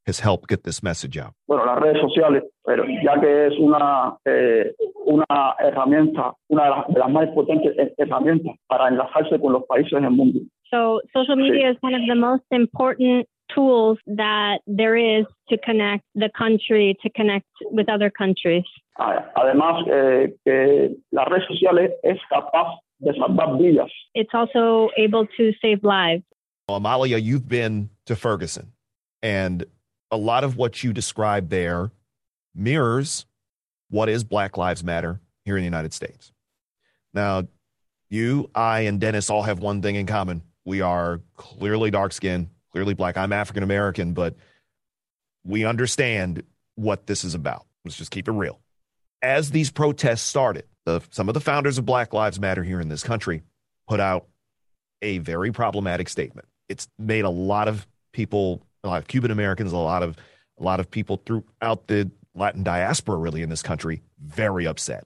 has 0.05 0.19
helped 0.19 0.47
get 0.47 0.63
this 0.63 0.83
message 0.83 1.17
out? 1.17 1.33
Bueno, 1.47 1.65
las 1.65 1.79
redes 1.81 2.01
sociales, 2.01 2.43
pero 2.65 2.83
ya 2.85 3.19
que 3.19 3.47
es 3.47 3.53
una, 3.59 4.17
eh, 4.25 4.73
una 5.05 5.55
herramienta, 5.59 6.33
una 6.49 6.63
de 6.63 6.69
las, 6.69 6.87
de 6.87 6.99
las 6.99 7.09
más 7.09 7.27
potentes 7.33 7.73
herramientas 7.97 8.55
para 8.67 8.89
enlazarse 8.89 9.39
con 9.39 9.53
los 9.53 9.63
países 9.63 10.01
del 10.01 10.11
mundo. 10.11 10.39
So 10.69 10.99
social 11.13 11.37
media 11.37 11.69
sí. 11.69 11.71
is 11.71 11.77
one 11.81 11.95
of 11.95 12.01
the 12.07 12.15
most 12.15 12.43
important 12.51 13.25
tools 13.53 13.97
that 14.07 14.59
there 14.67 14.95
is 14.95 15.25
to 15.49 15.57
connect 15.57 16.03
the 16.15 16.29
country, 16.37 16.97
to 17.01 17.09
connect 17.11 17.45
with 17.61 17.89
other 17.89 18.09
countries. 18.09 18.63
Además, 18.99 19.87
eh, 19.87 20.27
que 20.43 20.97
las 21.11 21.27
redes 21.29 21.47
sociales 21.47 21.91
es 22.03 22.17
capaz 22.29 22.79
de 22.99 23.13
salvar 23.13 23.57
vidas. 23.57 23.91
It's 24.13 24.33
also 24.33 24.89
able 24.97 25.27
to 25.37 25.53
save 25.61 25.83
lives. 25.83 26.23
Amalia, 26.69 27.17
you've 27.17 27.47
been 27.47 27.89
to 28.07 28.15
Ferguson, 28.15 28.73
and 29.21 29.65
a 30.11 30.17
lot 30.17 30.43
of 30.43 30.57
what 30.57 30.83
you 30.83 30.91
described 30.91 31.49
there 31.49 31.91
mirrors 32.53 33.25
what 33.89 34.09
is 34.09 34.23
Black 34.23 34.57
Lives 34.57 34.83
Matter 34.83 35.21
here 35.45 35.55
in 35.55 35.61
the 35.61 35.65
United 35.65 35.93
States. 35.93 36.33
Now, 37.13 37.47
you, 38.09 38.49
I, 38.53 38.81
and 38.81 38.99
Denis 38.99 39.29
all 39.29 39.43
have 39.43 39.59
one 39.59 39.81
thing 39.81 39.95
in 39.95 40.05
common. 40.05 40.41
We 40.65 40.81
are 40.81 41.21
clearly 41.35 41.91
dark 41.91 42.11
skinned, 42.11 42.49
clearly 42.71 42.93
black. 42.93 43.17
I'm 43.17 43.33
African 43.33 43.63
American, 43.63 44.13
but 44.13 44.35
we 45.43 45.65
understand 45.65 46.43
what 46.75 47.07
this 47.07 47.23
is 47.23 47.33
about. 47.33 47.65
Let's 47.85 47.97
just 47.97 48.11
keep 48.11 48.27
it 48.27 48.31
real. 48.31 48.59
As 49.21 49.51
these 49.51 49.71
protests 49.71 50.21
started, 50.21 50.65
the, 50.85 51.01
some 51.09 51.27
of 51.27 51.33
the 51.33 51.39
founders 51.39 51.77
of 51.77 51.85
Black 51.85 52.13
Lives 52.13 52.39
Matter 52.39 52.63
here 52.63 52.79
in 52.79 52.89
this 52.89 53.03
country 53.03 53.43
put 53.87 53.99
out 53.99 54.27
a 55.01 55.17
very 55.19 55.51
problematic 55.51 56.09
statement. 56.09 56.47
It's 56.69 56.87
made 56.99 57.25
a 57.25 57.29
lot 57.29 57.67
of 57.67 57.87
people, 58.13 58.61
a 58.83 58.87
lot 58.87 59.01
of 59.01 59.07
Cuban 59.07 59.31
Americans, 59.31 59.71
a 59.71 59.77
lot 59.77 60.03
of 60.03 60.17
a 60.59 60.63
lot 60.63 60.79
of 60.79 60.89
people 60.89 61.21
throughout 61.25 61.87
the 61.87 62.09
Latin 62.33 62.63
diaspora 62.63 63.17
really 63.17 63.41
in 63.41 63.49
this 63.49 63.61
country 63.61 64.01
very 64.19 64.65
upset. 64.65 65.05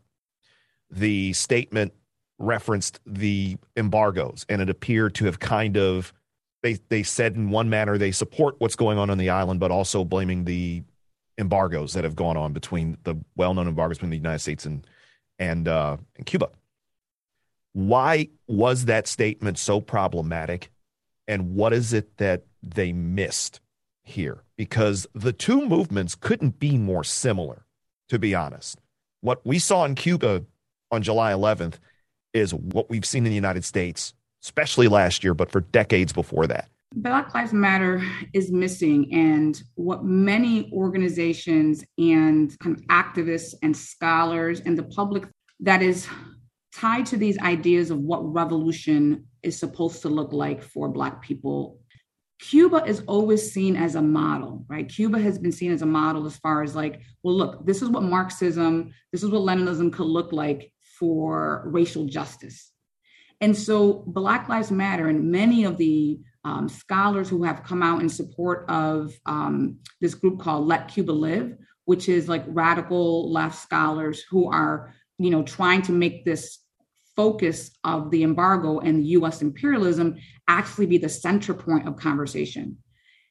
The 0.89 1.34
statement 1.34 1.94
referenced 2.39 3.00
the 3.06 3.58
embargoes 3.77 4.46
and 4.50 4.62
it 4.62 4.70
appeared 4.70 5.15
to 5.15 5.25
have 5.25 5.39
kind 5.39 5.77
of 5.77 6.13
they 6.62 6.74
they 6.89 7.03
said 7.03 7.36
in 7.36 7.50
one 7.50 7.70
manner 7.70 7.98
they 7.98 8.12
support 8.12 8.56
what's 8.60 8.75
going 8.75 8.98
on 8.98 9.10
on 9.10 9.18
the 9.18 9.30
island, 9.30 9.60
but 9.60 9.72
also 9.72 10.03
blaming 10.03 10.46
the 10.46 10.84
embargoes 11.38 11.94
that 11.94 12.03
have 12.03 12.15
gone 12.15 12.38
on 12.38 12.53
between 12.53 12.98
the 13.03 13.15
well-known 13.36 13.68
embargoes 13.68 13.98
between 13.98 14.12
the 14.12 14.18
United 14.18 14.39
States 14.39 14.65
and 14.65 14.86
and, 15.39 15.68
uh, 15.68 15.98
and 16.18 16.25
Cuba. 16.27 16.50
Why 17.74 18.30
was 18.48 18.86
that 18.86 19.08
statement 19.08 19.58
so 19.58 19.82
problematic, 19.82 20.72
and 21.27 21.56
what 21.56 21.74
is 21.74 21.94
it 21.94 22.18
that 22.18 22.44
they 22.62 22.94
missed 22.94 23.60
here? 24.03 24.44
Because 24.56 25.08
the 25.15 25.34
two 25.34 25.65
movements 25.68 26.13
couldn't 26.13 26.60
be 26.60 26.77
more 26.77 27.03
similar, 27.03 27.65
to 28.10 28.20
be 28.20 28.36
honest. 28.36 28.80
What 29.22 29.44
we 29.46 29.58
saw 29.58 29.86
in 29.86 29.96
Cuba 29.96 30.44
on 30.91 31.01
July 31.01 31.32
11th 31.32 31.75
is 32.34 32.53
what 32.53 32.89
we've 32.89 33.06
seen 33.06 33.25
in 33.25 33.30
the 33.30 33.36
United 33.36 33.65
States 33.65 34.13
especially 34.44 34.88
last 34.88 35.24
year, 35.24 35.34
but 35.34 35.52
for 35.52 35.62
decades 35.62 36.14
before 36.14 36.48
that. 36.48 36.68
Black 36.96 37.34
Lives 37.34 37.54
Matter 37.54 38.04
is 38.34 38.52
missing, 38.52 39.14
and 39.14 39.62
what 39.76 40.04
many 40.04 40.70
organizations 40.74 41.86
and 41.98 42.58
kind 42.60 42.78
of 42.78 42.84
activists 42.88 43.54
and 43.64 43.76
scholars 43.76 44.62
and 44.66 44.78
the 44.78 44.84
public 44.84 45.24
that 45.62 45.82
is 45.82 46.08
tied 46.74 47.06
to 47.06 47.18
these 47.18 47.38
ideas 47.40 47.92
of 47.92 48.00
what 48.00 48.20
revolution 48.34 49.26
is 49.42 49.58
supposed 49.58 50.02
to 50.02 50.10
look 50.10 50.34
like 50.34 50.62
for 50.62 50.90
Black 50.90 51.22
people. 51.22 51.80
Cuba 52.40 52.84
is 52.86 53.04
always 53.08 53.52
seen 53.54 53.76
as 53.76 53.96
a 53.96 54.02
model, 54.02 54.66
right? 54.68 54.90
Cuba 54.90 55.20
has 55.20 55.38
been 55.38 55.52
seen 55.52 55.72
as 55.72 55.84
a 55.84 55.86
model 55.86 56.26
as 56.26 56.38
far 56.38 56.64
as 56.64 56.76
like, 56.76 57.02
well, 57.24 57.36
look, 57.36 57.66
this 57.66 57.82
is 57.82 57.90
what 57.90 58.04
Marxism, 58.04 58.92
this 59.12 59.22
is 59.24 59.30
what 59.30 59.44
Leninism 59.44 59.94
could 59.94 60.08
look 60.08 60.34
like 60.34 60.74
for 60.98 61.64
racial 61.68 62.06
justice 62.06 62.72
and 63.42 63.58
so 63.58 64.04
Black 64.08 64.48
Lives 64.48 64.72
Matter 64.72 65.10
and 65.10 65.32
many 65.32 65.66
of 65.66 65.78
the 65.78 66.20
um, 66.44 66.70
scholars 66.70 67.28
who 67.28 67.44
have 67.44 67.64
come 67.64 67.84
out 67.84 68.02
in 68.02 68.10
support 68.10 68.66
of 68.70 69.14
um, 69.26 69.78
this 70.00 70.14
group 70.14 70.40
called 70.40 70.68
Let 70.68 70.88
Cuba 70.88 71.12
Live, 71.12 71.58
which 71.86 72.08
is 72.08 72.30
like 72.30 72.44
radical 72.48 73.32
left 73.32 73.60
scholars 73.60 74.24
who 74.30 74.50
are, 74.50 74.94
you 75.18 75.30
know, 75.30 75.44
trying 75.44 75.82
to 75.84 75.92
make 75.92 76.24
this 76.24 76.60
focus 77.16 77.72
of 77.84 78.10
the 78.12 78.24
embargo 78.24 78.80
and 78.80 79.00
the 79.00 79.10
US 79.10 79.42
imperialism 79.42 80.18
actually 80.48 80.86
be 80.86 80.98
the 80.98 81.10
center 81.10 81.54
point 81.54 81.88
of 81.88 81.98
conversation. 81.98 82.78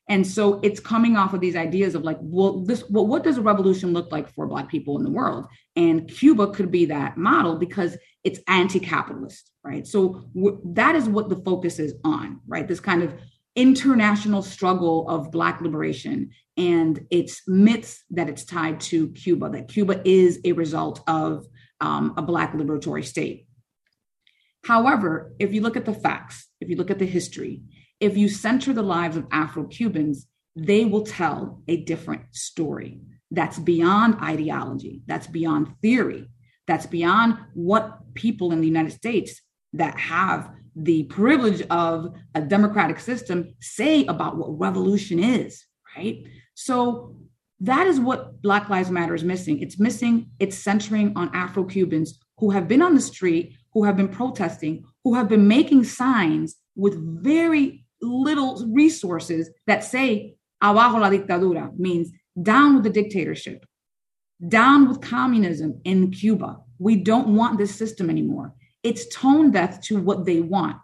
And 0.08 0.26
so 0.26 0.58
it's 0.64 0.80
coming 0.80 1.16
off 1.16 1.34
of 1.34 1.40
these 1.40 1.54
ideas 1.54 1.94
of 1.94 2.02
like, 2.02 2.18
well, 2.20 2.64
this, 2.64 2.82
well, 2.90 3.06
what 3.06 3.22
does 3.22 3.38
a 3.38 3.42
revolution 3.42 3.92
look 3.92 4.10
like 4.10 4.28
for 4.28 4.48
Black 4.48 4.68
people 4.68 4.98
in 4.98 5.04
the 5.04 5.10
world? 5.10 5.46
And 5.76 6.08
Cuba 6.08 6.48
could 6.48 6.72
be 6.72 6.86
that 6.86 7.16
model 7.16 7.56
because 7.56 7.96
it's 8.24 8.40
anti-capitalist, 8.48 9.49
right? 9.64 9.86
So 9.86 10.24
w- 10.34 10.60
that 10.64 10.94
is 10.96 11.08
what 11.08 11.28
the 11.28 11.36
focus 11.36 11.78
is 11.78 11.94
on, 12.04 12.40
right? 12.46 12.66
This 12.66 12.80
kind 12.80 13.02
of 13.02 13.14
international 13.56 14.42
struggle 14.42 15.08
of 15.08 15.30
Black 15.30 15.60
liberation 15.60 16.30
and 16.56 17.06
its 17.10 17.42
myths 17.46 18.04
that 18.10 18.28
it's 18.28 18.44
tied 18.44 18.80
to 18.80 19.08
Cuba, 19.08 19.50
that 19.50 19.68
Cuba 19.68 20.00
is 20.04 20.40
a 20.44 20.52
result 20.52 21.02
of 21.06 21.46
um, 21.80 22.14
a 22.16 22.22
Black 22.22 22.52
liberatory 22.52 23.04
state. 23.04 23.46
However, 24.64 25.32
if 25.38 25.52
you 25.52 25.62
look 25.62 25.76
at 25.76 25.86
the 25.86 25.94
facts, 25.94 26.46
if 26.60 26.68
you 26.68 26.76
look 26.76 26.90
at 26.90 26.98
the 26.98 27.06
history, 27.06 27.62
if 27.98 28.16
you 28.16 28.28
center 28.28 28.72
the 28.72 28.82
lives 28.82 29.16
of 29.16 29.26
Afro 29.30 29.64
Cubans, 29.64 30.26
they 30.56 30.84
will 30.84 31.04
tell 31.04 31.62
a 31.68 31.78
different 31.78 32.22
story 32.32 33.00
that's 33.30 33.58
beyond 33.58 34.16
ideology, 34.22 35.02
that's 35.06 35.26
beyond 35.26 35.74
theory, 35.80 36.28
that's 36.66 36.86
beyond 36.86 37.38
what 37.54 38.14
people 38.14 38.52
in 38.52 38.60
the 38.60 38.66
United 38.66 38.92
States 38.92 39.40
that 39.72 39.98
have 39.98 40.50
the 40.76 41.04
privilege 41.04 41.62
of 41.70 42.14
a 42.34 42.40
democratic 42.40 43.00
system 43.00 43.54
say 43.60 44.04
about 44.06 44.36
what 44.36 44.58
revolution 44.58 45.18
is, 45.18 45.64
right? 45.96 46.24
So 46.54 47.16
that 47.60 47.86
is 47.86 48.00
what 48.00 48.40
Black 48.40 48.68
Lives 48.68 48.90
Matter 48.90 49.14
is 49.14 49.24
missing. 49.24 49.60
It's 49.60 49.78
missing, 49.78 50.30
it's 50.38 50.56
centering 50.56 51.12
on 51.16 51.34
Afro 51.34 51.64
Cubans 51.64 52.18
who 52.38 52.50
have 52.50 52.66
been 52.66 52.82
on 52.82 52.94
the 52.94 53.00
street, 53.00 53.54
who 53.72 53.84
have 53.84 53.96
been 53.96 54.08
protesting, 54.08 54.84
who 55.04 55.14
have 55.14 55.28
been 55.28 55.46
making 55.46 55.84
signs 55.84 56.56
with 56.74 57.22
very 57.22 57.84
little 58.00 58.66
resources 58.72 59.50
that 59.66 59.84
say 59.84 60.36
abajo 60.62 60.98
la 60.98 61.10
dictadura 61.10 61.78
means 61.78 62.10
down 62.40 62.74
with 62.74 62.84
the 62.84 62.90
dictatorship, 62.90 63.66
down 64.48 64.88
with 64.88 65.02
communism 65.02 65.80
in 65.84 66.10
Cuba. 66.10 66.60
We 66.78 66.96
don't 66.96 67.36
want 67.36 67.58
this 67.58 67.74
system 67.74 68.08
anymore. 68.08 68.54
It's 68.82 69.08
tone 69.14 69.50
deaf 69.50 69.80
to 69.82 70.00
what 70.00 70.24
they 70.24 70.40
want. 70.40 70.76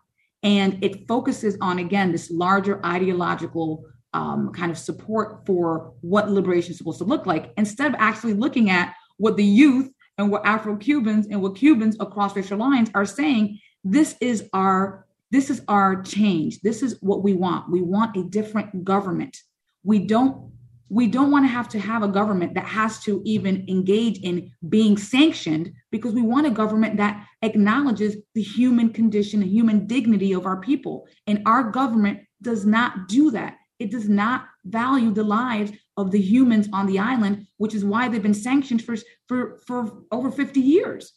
And 0.43 0.83
it 0.85 1.09
focuses 1.09 1.57
on, 1.61 1.79
again, 1.79 2.13
this 2.13 2.31
larger 2.31 2.85
ideological 2.85 3.85
um, 4.13 4.53
kind 4.53 4.71
of 4.71 4.79
support 4.79 5.45
for 5.47 5.95
what 6.01 6.31
liberation 6.31 6.71
is 6.71 6.79
supposed 6.79 6.99
to 6.99 7.05
look 7.05 7.27
like, 7.27 7.53
instead 7.57 7.89
of 7.89 7.97
actually 7.99 8.35
looking 8.35 8.71
at 8.71 8.95
what 9.19 9.37
the 9.37 9.45
youth 9.45 9.91
and 10.19 10.31
what 10.31 10.47
Afro 10.47 10.77
Cubans 10.77 11.27
and 11.27 11.43
what 11.43 11.57
Cubans 11.57 11.97
across 12.01 12.37
racial 12.37 12.59
lines 12.59 12.91
are 12.95 13.07
saying. 13.07 13.59
This 13.85 14.17
is 14.21 14.49
our 14.53 15.07
this 15.33 15.51
is 15.51 15.61
our 15.67 16.03
change. 16.03 16.61
This 16.61 16.83
is 16.83 16.99
what 17.01 17.23
we 17.23 17.33
want. 17.33 17.71
We 17.71 17.83
want 17.83 18.17
a 18.17 18.23
different 18.23 18.85
government. 18.85 19.37
We 19.83 19.99
don't 19.99 20.53
we 20.89 21.07
don't 21.09 21.31
want 21.31 21.45
to 21.45 21.49
have 21.49 21.69
to 21.71 21.81
have 21.81 22.03
a 22.03 22.09
government 22.09 22.55
that 22.55 22.65
has 22.65 23.01
to 23.01 23.21
even 23.25 23.65
engage 23.69 24.19
in 24.19 24.53
being 24.69 24.97
sanctioned 24.97 25.73
because 25.91 26.15
we 26.15 26.23
want 26.23 26.47
a 26.47 26.51
government 26.51 26.97
that 26.99 27.27
acknowledges 27.43 28.17
the 28.35 28.43
human 28.43 28.93
condition 28.93 29.43
and 29.43 29.51
human 29.51 29.87
dignity 29.87 30.33
of 30.33 30.47
our 30.47 30.61
people. 30.61 31.09
And 31.27 31.43
our 31.45 31.71
government 31.71 32.21
does 32.41 32.65
not 32.65 33.09
do 33.09 33.33
that. 33.33 33.57
It 33.79 33.91
does 33.91 34.09
not 34.09 34.47
value 34.65 35.13
the 35.13 35.25
lives 35.25 35.73
of 35.97 36.11
the 36.11 36.21
humans 36.21 36.69
on 36.73 36.87
the 36.87 36.99
island, 36.99 37.47
which 37.57 37.75
is 37.75 37.85
why 37.85 38.09
they've 38.09 38.23
been 38.23 38.35
sanctioned 38.35 38.83
for, 38.83 38.97
for, 39.29 39.59
for 39.67 40.03
over 40.13 40.31
50 40.31 40.61
years. 40.61 41.13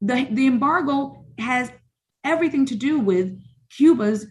The, 0.00 0.26
the 0.30 0.46
embargo 0.46 1.24
has 1.38 1.70
everything 2.24 2.66
to 2.66 2.74
do 2.74 2.98
with 2.98 3.40
Cuba's 3.70 4.26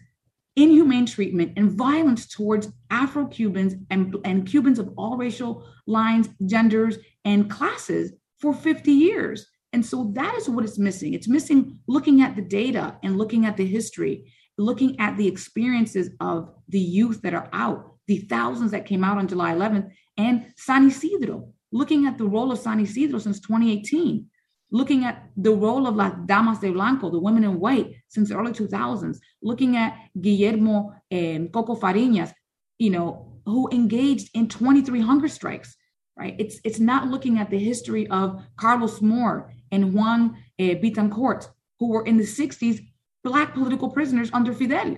inhumane 0.56 1.06
treatment 1.06 1.52
and 1.56 1.70
violence 1.70 2.26
towards 2.26 2.72
Afro 2.90 3.26
Cubans 3.26 3.74
and, 3.90 4.16
and 4.24 4.46
Cubans 4.46 4.78
of 4.78 4.92
all 4.96 5.16
racial 5.16 5.68
lines, 5.86 6.28
genders, 6.46 6.96
and 7.24 7.50
classes 7.50 8.12
for 8.40 8.54
50 8.54 8.90
years. 8.90 9.46
And 9.72 9.84
so 9.84 10.10
that 10.14 10.34
is 10.36 10.48
what 10.48 10.64
it's 10.64 10.78
missing. 10.78 11.12
It's 11.12 11.28
missing 11.28 11.78
looking 11.86 12.22
at 12.22 12.34
the 12.34 12.42
data 12.42 12.96
and 13.02 13.18
looking 13.18 13.44
at 13.44 13.56
the 13.56 13.66
history, 13.66 14.32
looking 14.56 14.98
at 14.98 15.16
the 15.18 15.28
experiences 15.28 16.10
of 16.20 16.54
the 16.68 16.80
youth 16.80 17.20
that 17.22 17.34
are 17.34 17.50
out, 17.52 17.94
the 18.06 18.18
thousands 18.18 18.70
that 18.70 18.86
came 18.86 19.04
out 19.04 19.18
on 19.18 19.28
July 19.28 19.52
11th, 19.52 19.90
and 20.16 20.46
San 20.56 20.86
Isidro, 20.86 21.52
looking 21.70 22.06
at 22.06 22.16
the 22.16 22.26
role 22.26 22.50
of 22.50 22.58
San 22.58 22.80
Isidro 22.80 23.18
since 23.18 23.40
2018 23.40 24.26
looking 24.70 25.04
at 25.04 25.30
the 25.36 25.52
role 25.52 25.86
of 25.86 25.96
las 25.96 26.12
damas 26.26 26.58
de 26.58 26.70
blanco, 26.70 27.10
the 27.10 27.18
women 27.18 27.44
in 27.44 27.58
white, 27.60 27.95
since 28.08 28.28
the 28.28 28.36
early 28.36 28.52
2000s, 28.52 29.18
looking 29.42 29.76
at 29.76 29.96
Guillermo 30.20 30.94
and 31.10 31.52
Coco 31.52 31.74
Fariñas, 31.74 32.32
you 32.78 32.90
know, 32.90 33.32
who 33.44 33.68
engaged 33.72 34.30
in 34.34 34.48
23 34.48 35.00
hunger 35.00 35.28
strikes, 35.28 35.76
right? 36.16 36.34
It's 36.38 36.58
it's 36.64 36.80
not 36.80 37.08
looking 37.08 37.38
at 37.38 37.50
the 37.50 37.58
history 37.58 38.06
of 38.08 38.42
Carlos 38.56 39.00
Moore 39.00 39.52
and 39.70 39.94
Juan 39.94 40.36
eh, 40.58 40.74
Betancourt, 40.74 41.48
who 41.78 41.88
were 41.88 42.04
in 42.04 42.16
the 42.16 42.24
60s 42.24 42.80
black 43.22 43.54
political 43.54 43.90
prisoners 43.90 44.30
under 44.32 44.52
Fidel, 44.52 44.96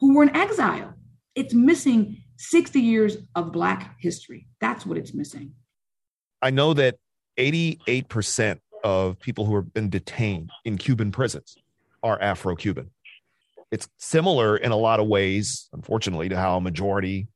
who 0.00 0.14
were 0.14 0.22
in 0.22 0.36
exile. 0.36 0.94
It's 1.34 1.54
missing 1.54 2.22
60 2.38 2.80
years 2.80 3.16
of 3.34 3.52
black 3.52 3.96
history. 3.98 4.48
That's 4.60 4.84
what 4.86 4.98
it's 4.98 5.14
missing. 5.14 5.52
I 6.42 6.50
know 6.50 6.74
that 6.74 6.96
88% 7.38 8.58
of 8.82 9.18
people 9.20 9.44
who 9.44 9.54
have 9.56 9.72
been 9.72 9.90
detained 9.90 10.50
in 10.64 10.78
Cuban 10.78 11.12
prisons 11.12 11.56
are 12.02 12.20
Afro 12.20 12.56
Cuban. 12.56 12.90
It's 13.70 13.88
similar 13.98 14.56
in 14.56 14.72
a 14.72 14.76
lot 14.76 15.00
of 15.00 15.06
ways, 15.06 15.68
unfortunately, 15.72 16.28
to 16.30 16.36
how 16.36 16.56
a 16.56 16.60
majority 16.60 17.28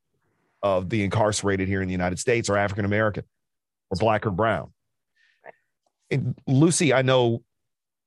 of 0.63 0.89
the 0.89 1.05
incarcerated 1.05 1.69
here 1.69 1.83
in 1.83 1.89
the 1.89 1.93
United 1.93 2.19
States 2.19 2.49
are 2.49 2.57
African 2.57 2.85
American 2.85 3.25
or 3.91 3.97
black 3.99 4.27
or 4.27 4.31
brown. 4.31 4.73
And 6.11 6.35
Lucy, 6.47 6.93
I 6.93 7.03
know 7.03 7.43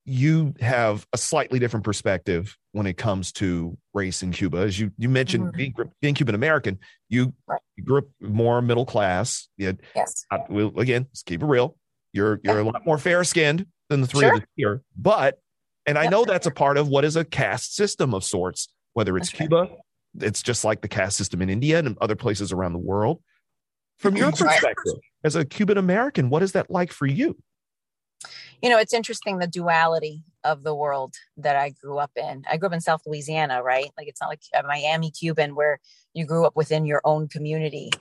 you 0.05 0.53
have 0.61 1.05
a 1.11 1.17
slightly 1.17 1.59
different 1.59 1.83
perspective 1.83 2.57
when 2.71 2.87
it 2.87 2.95
comes 2.95 3.31
to 3.33 3.77
race 3.93 4.23
in 4.23 4.31
Cuba. 4.31 4.59
As 4.59 4.79
you 4.79 4.91
you 4.97 5.09
mentioned, 5.09 5.47
mm-hmm. 5.47 5.57
being, 5.57 5.73
being 6.01 6.13
Cuban 6.15 6.33
American, 6.33 6.79
you, 7.09 7.33
right. 7.45 7.59
you, 7.75 7.83
grew 7.83 7.99
up 7.99 8.05
more 8.21 8.61
middle 8.61 8.85
class. 8.85 9.49
You 9.57 9.77
yes. 9.95 10.25
I, 10.31 10.39
well, 10.49 10.71
again, 10.77 11.07
let's 11.09 11.23
keep 11.23 11.43
it 11.43 11.45
real. 11.45 11.75
You're 12.13 12.39
you're 12.43 12.59
a 12.59 12.63
lot 12.63 12.85
more 12.85 12.97
fair 12.97 13.23
skinned 13.23 13.65
than 13.89 14.01
the 14.01 14.07
three 14.07 14.21
sure. 14.21 14.35
of 14.35 14.41
us 14.41 14.47
here, 14.55 14.81
but 14.97 15.39
and 15.87 15.97
I 15.97 16.07
know 16.07 16.25
that's 16.25 16.45
a 16.45 16.51
part 16.51 16.77
of 16.77 16.89
what 16.89 17.05
is 17.05 17.15
a 17.15 17.25
caste 17.25 17.75
system 17.75 18.13
of 18.13 18.23
sorts. 18.23 18.67
Whether 18.93 19.17
it's 19.17 19.29
that's 19.29 19.37
Cuba, 19.37 19.61
right. 19.61 19.71
it's 20.19 20.43
just 20.43 20.65
like 20.65 20.81
the 20.81 20.87
caste 20.87 21.17
system 21.17 21.41
in 21.41 21.49
India 21.49 21.79
and 21.79 21.97
other 22.01 22.15
places 22.15 22.51
around 22.51 22.73
the 22.73 22.79
world. 22.79 23.21
From 23.97 24.15
your 24.15 24.31
perspective, 24.31 24.93
as 25.23 25.35
a 25.35 25.45
Cuban 25.45 25.77
American, 25.77 26.29
what 26.29 26.43
is 26.43 26.51
that 26.51 26.69
like 26.69 26.91
for 26.91 27.07
you? 27.07 27.37
You 28.61 28.69
know, 28.69 28.77
it's 28.77 28.93
interesting 28.93 29.37
the 29.37 29.47
duality 29.47 30.23
of 30.43 30.63
the 30.63 30.75
world 30.75 31.15
that 31.37 31.55
I 31.55 31.69
grew 31.69 31.97
up 31.97 32.11
in. 32.15 32.43
I 32.49 32.57
grew 32.57 32.67
up 32.67 32.73
in 32.73 32.81
South 32.81 33.01
Louisiana, 33.05 33.63
right? 33.63 33.89
Like 33.97 34.07
it's 34.07 34.21
not 34.21 34.29
like 34.29 34.41
a 34.53 34.63
Miami 34.63 35.11
Cuban 35.11 35.55
where 35.55 35.79
you 36.13 36.25
grew 36.25 36.45
up 36.45 36.55
within 36.55 36.85
your 36.85 37.01
own 37.03 37.27
community. 37.27 37.91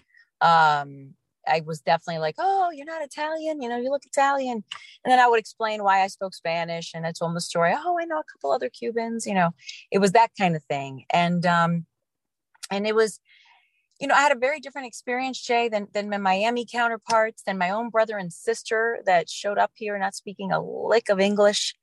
Um, 0.41 1.15
I 1.47 1.63
was 1.65 1.81
definitely 1.81 2.21
like, 2.21 2.37
oh, 2.39 2.71
you're 2.73 2.87
not 2.87 3.03
Italian, 3.03 3.63
you 3.63 3.69
know, 3.69 3.77
you 3.77 3.91
look 3.91 4.05
Italian. 4.05 4.65
And 5.05 5.13
then 5.13 5.19
I 5.19 5.29
would 5.29 5.39
explain 5.39 5.83
why 5.83 6.03
I 6.03 6.09
spoke 6.09 6.35
Spanish 6.35 6.93
and 6.95 7.07
I 7.07 7.13
told 7.13 7.31
them 7.31 7.35
the 7.35 7.41
story. 7.41 7.73
Oh, 7.77 7.99
I 8.01 8.05
know 8.05 8.19
a 8.19 8.25
couple 8.33 8.53
other 8.53 8.69
Cubans, 8.69 9.27
you 9.27 9.35
know, 9.35 9.51
it 9.91 9.99
was 9.99 10.13
that 10.13 10.31
kind 10.39 10.57
of 10.57 10.63
thing. 10.65 11.05
And, 11.13 11.45
um, 11.47 11.87
and 12.71 12.87
it 12.87 12.95
was, 12.95 13.21
you 14.01 14.07
know, 14.07 14.15
I 14.15 14.21
had 14.21 14.33
a 14.33 14.39
very 14.39 14.61
different 14.61 14.89
experience, 14.89 15.41
Jay, 15.41 15.69
than, 15.69 15.89
than 15.95 16.11
my 16.11 16.19
Miami 16.19 16.67
counterparts, 16.71 17.43
than 17.45 17.59
my 17.59 17.71
own 17.71 17.89
brother 17.89 18.19
and 18.19 18.33
sister 18.33 18.99
that 19.07 19.31
showed 19.31 19.59
up 19.59 19.71
here 19.75 19.99
not 19.99 20.15
speaking 20.15 20.53
a 20.53 20.61
lick 20.61 21.09
of 21.09 21.21
English, 21.21 21.75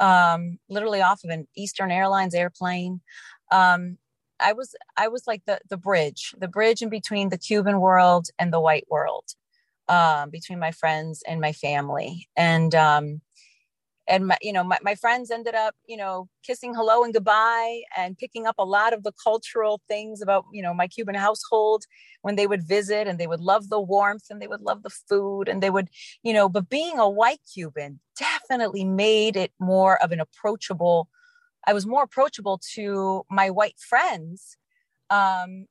um, 0.00 0.58
literally 0.68 1.02
off 1.02 1.22
of 1.22 1.30
an 1.30 1.46
Eastern 1.56 1.90
Airlines 1.90 2.34
airplane. 2.34 3.00
Um, 3.52 3.98
I 4.42 4.52
was 4.52 4.74
I 4.96 5.08
was 5.08 5.26
like 5.26 5.44
the 5.46 5.60
the 5.68 5.76
bridge, 5.76 6.34
the 6.38 6.48
bridge 6.48 6.82
in 6.82 6.88
between 6.88 7.28
the 7.28 7.38
Cuban 7.38 7.80
world 7.80 8.28
and 8.38 8.52
the 8.52 8.60
white 8.60 8.86
world, 8.90 9.24
um, 9.88 10.30
between 10.30 10.58
my 10.58 10.72
friends 10.72 11.22
and 11.26 11.40
my 11.40 11.52
family, 11.52 12.28
and 12.36 12.74
um, 12.74 13.20
and 14.08 14.26
my, 14.28 14.36
you 14.42 14.52
know 14.52 14.64
my, 14.64 14.78
my 14.82 14.94
friends 14.94 15.30
ended 15.30 15.54
up 15.54 15.74
you 15.86 15.96
know 15.96 16.28
kissing 16.44 16.74
hello 16.74 17.04
and 17.04 17.14
goodbye 17.14 17.82
and 17.96 18.18
picking 18.18 18.46
up 18.46 18.56
a 18.58 18.64
lot 18.64 18.92
of 18.92 19.04
the 19.04 19.12
cultural 19.22 19.80
things 19.88 20.20
about 20.20 20.44
you 20.52 20.62
know 20.62 20.74
my 20.74 20.88
Cuban 20.88 21.14
household 21.14 21.84
when 22.22 22.36
they 22.36 22.46
would 22.46 22.66
visit, 22.66 23.06
and 23.06 23.18
they 23.18 23.26
would 23.26 23.40
love 23.40 23.68
the 23.68 23.80
warmth 23.80 24.24
and 24.30 24.40
they 24.42 24.48
would 24.48 24.62
love 24.62 24.82
the 24.82 24.90
food, 24.90 25.48
and 25.48 25.62
they 25.62 25.70
would 25.70 25.88
you 26.22 26.32
know, 26.32 26.48
but 26.48 26.68
being 26.68 26.98
a 26.98 27.08
white 27.08 27.40
Cuban 27.52 28.00
definitely 28.18 28.84
made 28.84 29.36
it 29.36 29.52
more 29.58 30.02
of 30.02 30.12
an 30.12 30.20
approachable 30.20 31.08
I 31.66 31.72
was 31.72 31.86
more 31.86 32.02
approachable 32.02 32.60
to 32.74 33.24
my 33.30 33.50
white 33.50 33.78
friends 33.78 34.56
um, 35.10 35.66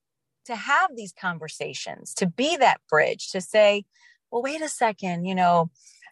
to 0.46 0.56
have 0.56 0.96
these 0.96 1.14
conversations, 1.14 2.14
to 2.16 2.28
be 2.28 2.58
that 2.58 2.82
bridge, 2.90 3.30
to 3.32 3.42
say, 3.42 3.86
well, 4.32 4.42
wait 4.42 4.62
a 4.62 4.70
second, 4.70 5.26
you 5.26 5.36
know, 5.36 5.70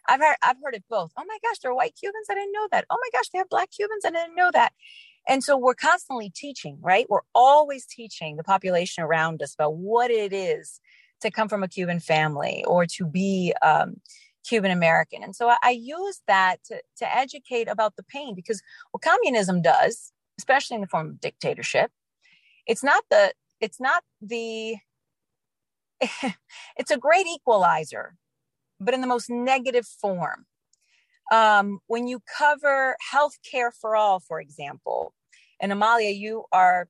I've 0.08 0.20
heard, 0.20 0.36
I've 0.42 0.56
heard 0.62 0.74
it 0.74 0.84
both. 0.88 1.12
Oh 1.16 1.24
my 1.26 1.38
gosh, 1.42 1.58
there 1.58 1.70
are 1.70 1.74
white 1.74 1.94
Cubans. 1.98 2.26
I 2.30 2.34
didn't 2.34 2.52
know 2.52 2.68
that. 2.72 2.84
Oh 2.90 2.98
my 3.00 3.18
gosh, 3.18 3.28
they 3.28 3.38
have 3.38 3.48
black 3.48 3.70
Cubans. 3.70 4.04
I 4.04 4.10
didn't 4.10 4.34
know 4.34 4.50
that. 4.52 4.72
And 5.28 5.44
so 5.44 5.56
we're 5.56 5.74
constantly 5.74 6.30
teaching, 6.34 6.78
right? 6.80 7.06
We're 7.08 7.20
always 7.34 7.86
teaching 7.86 8.36
the 8.36 8.44
population 8.44 9.04
around 9.04 9.42
us 9.42 9.54
about 9.54 9.76
what 9.76 10.10
it 10.10 10.32
is 10.32 10.80
to 11.20 11.30
come 11.30 11.48
from 11.48 11.62
a 11.62 11.68
Cuban 11.68 12.00
family 12.00 12.64
or 12.66 12.86
to 12.86 13.04
be, 13.06 13.54
um, 13.62 14.00
Cuban 14.46 14.70
American. 14.70 15.22
And 15.22 15.34
so 15.34 15.48
I, 15.48 15.56
I 15.62 15.70
use 15.70 16.20
that 16.26 16.62
to, 16.64 16.80
to 16.98 17.16
educate 17.16 17.68
about 17.68 17.96
the 17.96 18.02
pain 18.02 18.34
because 18.34 18.62
what 18.90 19.02
communism 19.02 19.62
does, 19.62 20.12
especially 20.38 20.76
in 20.76 20.80
the 20.80 20.86
form 20.86 21.08
of 21.10 21.20
dictatorship, 21.20 21.90
it's 22.66 22.82
not 22.82 23.04
the, 23.10 23.32
it's 23.60 23.80
not 23.80 24.02
the, 24.20 24.76
it's 26.76 26.90
a 26.90 26.98
great 26.98 27.26
equalizer, 27.26 28.16
but 28.78 28.94
in 28.94 29.00
the 29.00 29.06
most 29.06 29.28
negative 29.28 29.86
form. 29.86 30.46
Um, 31.30 31.78
when 31.86 32.08
you 32.08 32.20
cover 32.38 32.96
health 33.12 33.38
care 33.48 33.70
for 33.70 33.94
all, 33.94 34.18
for 34.18 34.40
example, 34.40 35.14
and 35.60 35.70
Amalia, 35.70 36.10
you 36.10 36.44
are 36.52 36.88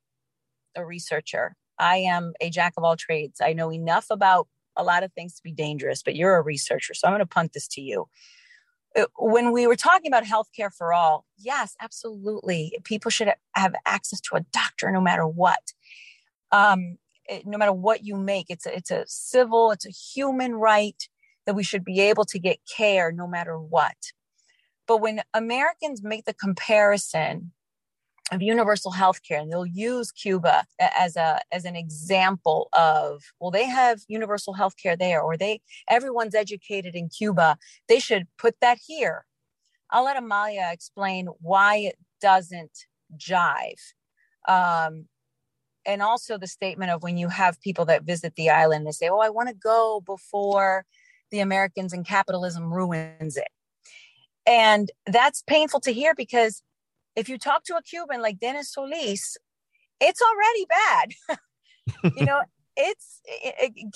a 0.75 0.85
researcher. 0.85 1.55
I 1.77 1.97
am 1.97 2.33
a 2.39 2.49
jack 2.49 2.73
of 2.77 2.83
all 2.83 2.95
trades. 2.95 3.41
I 3.41 3.53
know 3.53 3.71
enough 3.71 4.07
about 4.09 4.47
a 4.75 4.83
lot 4.83 5.03
of 5.03 5.11
things 5.13 5.35
to 5.35 5.43
be 5.43 5.51
dangerous, 5.51 6.01
but 6.03 6.15
you're 6.15 6.35
a 6.35 6.41
researcher. 6.41 6.93
So 6.93 7.07
I'm 7.07 7.13
going 7.13 7.19
to 7.19 7.25
punt 7.25 7.53
this 7.53 7.67
to 7.69 7.81
you. 7.81 8.07
Uh, 8.97 9.05
when 9.17 9.51
we 9.51 9.67
were 9.67 9.75
talking 9.75 10.07
about 10.07 10.23
healthcare 10.23 10.73
for 10.73 10.93
all, 10.93 11.25
yes, 11.37 11.75
absolutely. 11.81 12.77
People 12.83 13.11
should 13.11 13.31
have 13.53 13.73
access 13.85 14.19
to 14.21 14.35
a 14.35 14.41
doctor 14.51 14.91
no 14.91 15.01
matter 15.01 15.27
what. 15.27 15.73
Um, 16.51 16.97
it, 17.25 17.45
no 17.45 17.57
matter 17.57 17.73
what 17.73 18.03
you 18.03 18.17
make, 18.17 18.47
it's 18.49 18.65
a, 18.65 18.75
it's 18.75 18.91
a 18.91 19.05
civil, 19.07 19.71
it's 19.71 19.85
a 19.85 19.91
human 19.91 20.55
right 20.55 21.07
that 21.45 21.55
we 21.55 21.63
should 21.63 21.85
be 21.85 22.01
able 22.01 22.25
to 22.25 22.39
get 22.39 22.59
care 22.77 23.11
no 23.11 23.27
matter 23.27 23.57
what. 23.57 23.95
But 24.87 24.97
when 24.97 25.21
Americans 25.33 26.03
make 26.03 26.25
the 26.25 26.33
comparison 26.33 27.53
of 28.31 28.41
universal 28.41 28.91
health 28.91 29.21
care 29.23 29.39
and 29.39 29.51
they'll 29.51 29.65
use 29.65 30.11
cuba 30.11 30.63
as 30.79 31.15
a 31.17 31.39
as 31.51 31.65
an 31.65 31.75
example 31.75 32.69
of 32.73 33.23
well 33.39 33.51
they 33.51 33.65
have 33.65 33.99
universal 34.07 34.53
health 34.53 34.75
care 34.81 34.95
there 34.95 35.21
or 35.21 35.35
they 35.35 35.59
everyone's 35.89 36.35
educated 36.35 36.95
in 36.95 37.09
cuba. 37.09 37.57
They 37.87 37.99
should 37.99 38.27
put 38.37 38.55
that 38.61 38.79
here. 38.85 39.25
I'll 39.89 40.05
let 40.05 40.17
amalia 40.17 40.69
explain 40.71 41.27
why 41.41 41.77
it 41.77 41.97
doesn't 42.21 42.85
jive. 43.17 43.81
Um, 44.47 45.05
and 45.85 46.01
also 46.01 46.37
the 46.37 46.47
statement 46.47 46.91
of 46.91 47.03
when 47.03 47.17
you 47.17 47.27
have 47.27 47.59
people 47.61 47.85
that 47.85 48.03
visit 48.03 48.35
the 48.35 48.49
island 48.49 48.85
they 48.85 48.91
say 48.91 49.09
oh 49.09 49.19
i 49.19 49.29
want 49.29 49.49
to 49.49 49.55
go 49.55 50.01
before 50.05 50.85
the 51.31 51.39
americans 51.39 51.91
and 51.93 52.05
capitalism 52.05 52.73
ruins 52.73 53.35
it. 53.37 53.49
And 54.47 54.89
that's 55.05 55.43
painful 55.43 55.81
to 55.81 55.93
hear 55.93 56.15
because 56.15 56.63
if 57.15 57.29
you 57.29 57.37
talk 57.37 57.63
to 57.65 57.75
a 57.75 57.81
Cuban 57.81 58.21
like 58.21 58.39
Denis 58.39 58.71
Solis, 58.73 59.37
it's 59.99 60.21
already 60.21 60.65
bad. 60.65 61.37
you 62.17 62.25
know, 62.25 62.41
it's 62.75 63.21
it, 63.25 63.73
it, 63.75 63.91